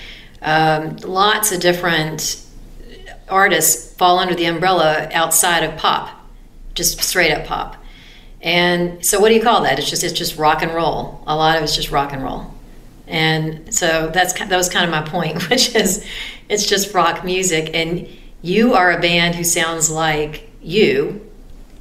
Um, 0.42 0.96
lots 0.98 1.50
of 1.50 1.60
different 1.60 2.40
artists 3.28 3.92
fall 3.94 4.20
under 4.20 4.36
the 4.36 4.44
umbrella 4.44 5.08
outside 5.12 5.64
of 5.64 5.76
pop, 5.76 6.08
just 6.74 7.02
straight 7.02 7.32
up 7.32 7.44
pop. 7.44 7.74
And 8.40 9.04
so, 9.04 9.20
what 9.20 9.28
do 9.28 9.34
you 9.34 9.42
call 9.42 9.62
that? 9.62 9.78
It's 9.78 9.90
just 9.90 10.04
it's 10.04 10.12
just 10.12 10.36
rock 10.36 10.62
and 10.62 10.72
roll. 10.72 11.22
A 11.26 11.34
lot 11.34 11.56
of 11.56 11.62
it's 11.62 11.74
just 11.74 11.90
rock 11.90 12.12
and 12.12 12.22
roll. 12.22 12.54
And 13.06 13.74
so 13.74 14.10
that's 14.12 14.32
that 14.34 14.56
was 14.56 14.68
kind 14.68 14.84
of 14.84 14.90
my 14.90 15.02
point, 15.02 15.48
which 15.50 15.74
is 15.74 16.04
it's 16.48 16.66
just 16.66 16.94
rock 16.94 17.24
music, 17.24 17.70
and 17.74 18.08
you 18.42 18.74
are 18.74 18.92
a 18.92 19.00
band 19.00 19.34
who 19.34 19.44
sounds 19.44 19.90
like 19.90 20.50
you 20.62 21.28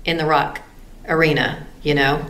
in 0.06 0.17
the 0.17 0.26
rock 0.26 0.62
arena. 1.08 1.67
You 1.84 1.93
know, 1.93 2.26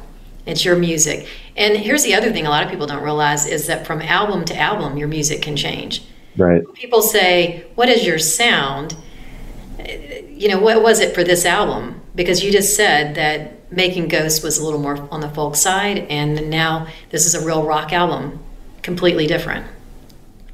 it's 0.45 0.65
your 0.65 0.75
music. 0.75 1.27
And 1.55 1.77
here's 1.77 2.03
the 2.03 2.15
other 2.15 2.31
thing: 2.31 2.45
a 2.45 2.49
lot 2.49 2.63
of 2.63 2.69
people 2.69 2.85
don't 2.87 3.03
realize 3.03 3.45
is 3.45 3.67
that 3.67 3.87
from 3.87 4.01
album 4.01 4.43
to 4.45 4.57
album, 4.57 4.97
your 4.97 5.07
music 5.07 5.41
can 5.41 5.55
change. 5.55 6.03
Right. 6.35 6.61
People 6.73 7.01
say, 7.01 7.65
"What 7.75 7.87
is 7.87 8.05
your 8.05 8.19
sound?" 8.19 8.95
You 10.29 10.49
know, 10.49 10.59
what 10.59 10.83
was 10.83 10.99
it 10.99 11.15
for 11.15 11.23
this 11.23 11.45
album? 11.45 12.01
Because 12.13 12.43
you 12.43 12.51
just 12.51 12.75
said 12.75 13.15
that 13.15 13.56
Making 13.69 14.07
Ghosts 14.07 14.43
was 14.43 14.57
a 14.57 14.63
little 14.63 14.79
more 14.79 15.07
on 15.11 15.21
the 15.21 15.29
folk 15.29 15.55
side, 15.55 15.99
and 16.09 16.49
now 16.49 16.87
this 17.09 17.25
is 17.25 17.35
a 17.35 17.45
real 17.45 17.65
rock 17.65 17.91
album 17.91 18.39
completely 18.81 19.27
different. 19.27 19.65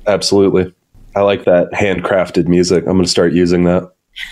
Absolutely. 0.08 0.74
I 1.16 1.22
like 1.22 1.46
that 1.46 1.72
handcrafted 1.72 2.48
music. 2.48 2.86
I'm 2.86 2.94
going 2.94 3.04
to 3.04 3.10
start 3.10 3.34
using 3.34 3.66
that. 3.66 3.94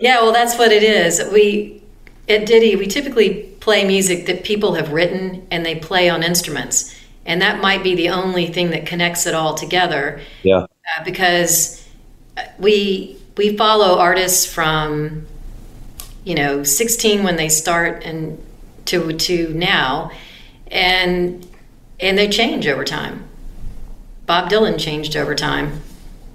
yeah, 0.00 0.20
well, 0.22 0.32
that's 0.32 0.56
what 0.56 0.72
it 0.72 0.82
is. 0.82 1.22
We 1.32 1.82
at 2.28 2.46
Ditty, 2.46 2.76
we 2.76 2.86
typically 2.86 3.44
play 3.60 3.84
music 3.84 4.26
that 4.26 4.44
people 4.44 4.74
have 4.74 4.92
written 4.92 5.46
and 5.50 5.66
they 5.66 5.74
play 5.74 6.08
on 6.08 6.22
instruments. 6.22 6.94
And 7.26 7.42
that 7.42 7.60
might 7.60 7.82
be 7.82 7.94
the 7.94 8.08
only 8.08 8.46
thing 8.46 8.70
that 8.70 8.86
connects 8.86 9.26
it 9.26 9.34
all 9.34 9.54
together. 9.54 10.20
Yeah. 10.42 10.66
uh, 10.66 11.04
because 11.04 11.86
we 12.58 13.18
we 13.36 13.56
follow 13.56 13.98
artists 13.98 14.44
from 14.44 15.26
you 16.24 16.34
know 16.34 16.62
16 16.62 17.22
when 17.22 17.36
they 17.36 17.48
start 17.48 18.02
and 18.04 18.44
to 18.86 19.12
to 19.12 19.52
now. 19.54 20.10
And 20.68 21.46
and 22.00 22.18
they 22.18 22.28
change 22.28 22.66
over 22.66 22.84
time. 22.84 23.24
Bob 24.26 24.50
dylan 24.50 24.78
changed 24.78 25.16
over 25.16 25.34
time. 25.34 25.82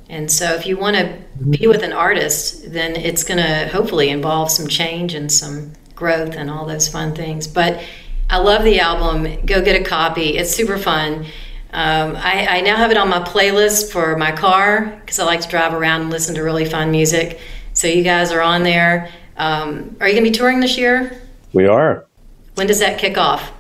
And 0.10 0.32
so 0.32 0.54
if 0.54 0.66
you 0.66 0.78
want 0.78 0.96
to 0.96 1.20
be 1.50 1.68
with 1.68 1.84
an 1.84 1.92
artist 1.92 2.72
then 2.72 2.96
it's 2.96 3.24
going 3.24 3.40
to 3.40 3.68
hopefully 3.68 4.10
involve 4.10 4.50
some 4.50 4.68
change 4.68 5.14
and 5.14 5.32
some 5.32 5.74
growth 5.96 6.36
and 6.36 6.50
all 6.50 6.66
those 6.66 6.88
fun 6.88 7.14
things. 7.14 7.48
But 7.48 7.84
i 8.30 8.38
love 8.38 8.64
the 8.64 8.80
album. 8.80 9.46
Go 9.46 9.62
get 9.62 9.80
a 9.80 9.84
copy. 9.84 10.38
It's 10.38 10.52
super 10.52 10.78
fun. 10.78 11.26
Um, 11.72 12.16
I, 12.16 12.48
I 12.48 12.62
now 12.62 12.78
have 12.78 12.92
it 12.92 12.98
on 12.98 13.10
my 13.10 13.20
playlist 13.20 13.92
for 13.92 14.18
my 14.18 14.32
car 14.32 14.98
because 15.02 15.20
I 15.20 15.26
like 15.26 15.42
to 15.42 15.50
drive 15.50 15.74
around 15.74 16.02
and 16.02 16.10
listen 16.10 16.36
to 16.36 16.44
really 16.44 16.66
fun 16.66 16.92
music. 16.92 17.40
So 17.74 17.88
you 17.88 18.04
guys 18.04 18.32
are 18.32 18.42
on 18.42 18.64
there. 18.64 19.12
Um, 19.38 19.96
are 20.00 20.08
you 20.08 20.14
going 20.14 20.26
to 20.26 20.32
be 20.32 20.36
touring 20.36 20.60
this 20.60 20.78
year? 20.78 21.22
We 21.54 21.68
are. 21.68 22.06
When 22.56 22.68
does 22.68 22.80
that 22.80 23.00
kick 23.00 23.18
off? 23.18 23.52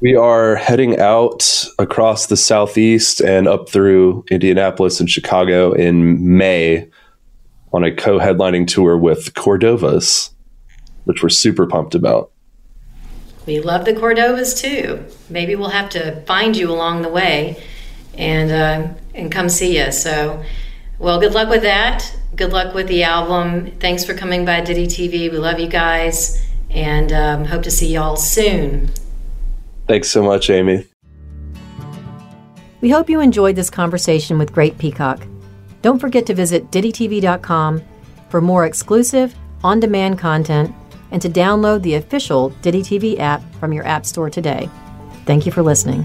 We 0.00 0.14
are 0.14 0.56
heading 0.56 0.98
out 0.98 1.66
across 1.78 2.26
the 2.26 2.36
southeast 2.36 3.20
and 3.20 3.48
up 3.48 3.68
through 3.68 4.24
Indianapolis 4.30 5.00
and 5.00 5.08
Chicago 5.08 5.72
in 5.72 6.36
May 6.36 6.88
on 7.72 7.84
a 7.84 7.94
co-headlining 7.94 8.66
tour 8.66 8.96
with 8.96 9.34
Cordovas, 9.34 10.30
which 11.04 11.22
we're 11.22 11.28
super 11.28 11.66
pumped 11.66 11.94
about. 11.94 12.30
We 13.46 13.60
love 13.60 13.84
the 13.84 13.92
Cordovas 13.92 14.58
too. 14.60 15.04
Maybe 15.30 15.54
we'll 15.54 15.70
have 15.70 15.88
to 15.90 16.20
find 16.22 16.56
you 16.56 16.70
along 16.70 17.02
the 17.02 17.08
way 17.08 17.62
and 18.14 18.50
uh, 18.50 18.94
and 19.14 19.30
come 19.30 19.48
see 19.48 19.78
you. 19.78 19.92
So, 19.92 20.42
well, 20.98 21.20
good 21.20 21.32
luck 21.32 21.48
with 21.48 21.62
that. 21.62 22.14
Good 22.36 22.52
luck 22.52 22.74
with 22.74 22.86
the 22.88 23.02
album. 23.02 23.72
Thanks 23.80 24.04
for 24.04 24.14
coming 24.14 24.44
by 24.44 24.60
Ditty 24.60 24.86
TV. 24.86 25.30
We 25.30 25.38
love 25.38 25.58
you 25.58 25.68
guys 25.68 26.42
and 26.70 27.12
um, 27.12 27.44
hope 27.46 27.62
to 27.62 27.70
see 27.70 27.94
y'all 27.94 28.16
soon. 28.16 28.90
Thanks 29.86 30.10
so 30.10 30.22
much, 30.22 30.50
Amy. 30.50 30.86
We 32.82 32.90
hope 32.90 33.08
you 33.08 33.20
enjoyed 33.20 33.56
this 33.56 33.70
conversation 33.70 34.38
with 34.38 34.52
Great 34.52 34.76
Peacock. 34.76 35.26
Don't 35.80 35.98
forget 35.98 36.26
to 36.26 36.34
visit 36.34 36.70
DittyTV.com 36.70 37.82
for 38.28 38.40
more 38.40 38.66
exclusive, 38.66 39.34
on 39.64 39.80
demand 39.80 40.18
content 40.18 40.74
and 41.10 41.22
to 41.22 41.28
download 41.28 41.82
the 41.82 41.94
official 41.94 42.50
Ditty 42.62 42.82
TV 42.82 43.18
app 43.18 43.42
from 43.54 43.72
your 43.72 43.86
App 43.86 44.04
Store 44.04 44.28
today. 44.28 44.68
Thank 45.24 45.46
you 45.46 45.52
for 45.52 45.62
listening. 45.62 46.04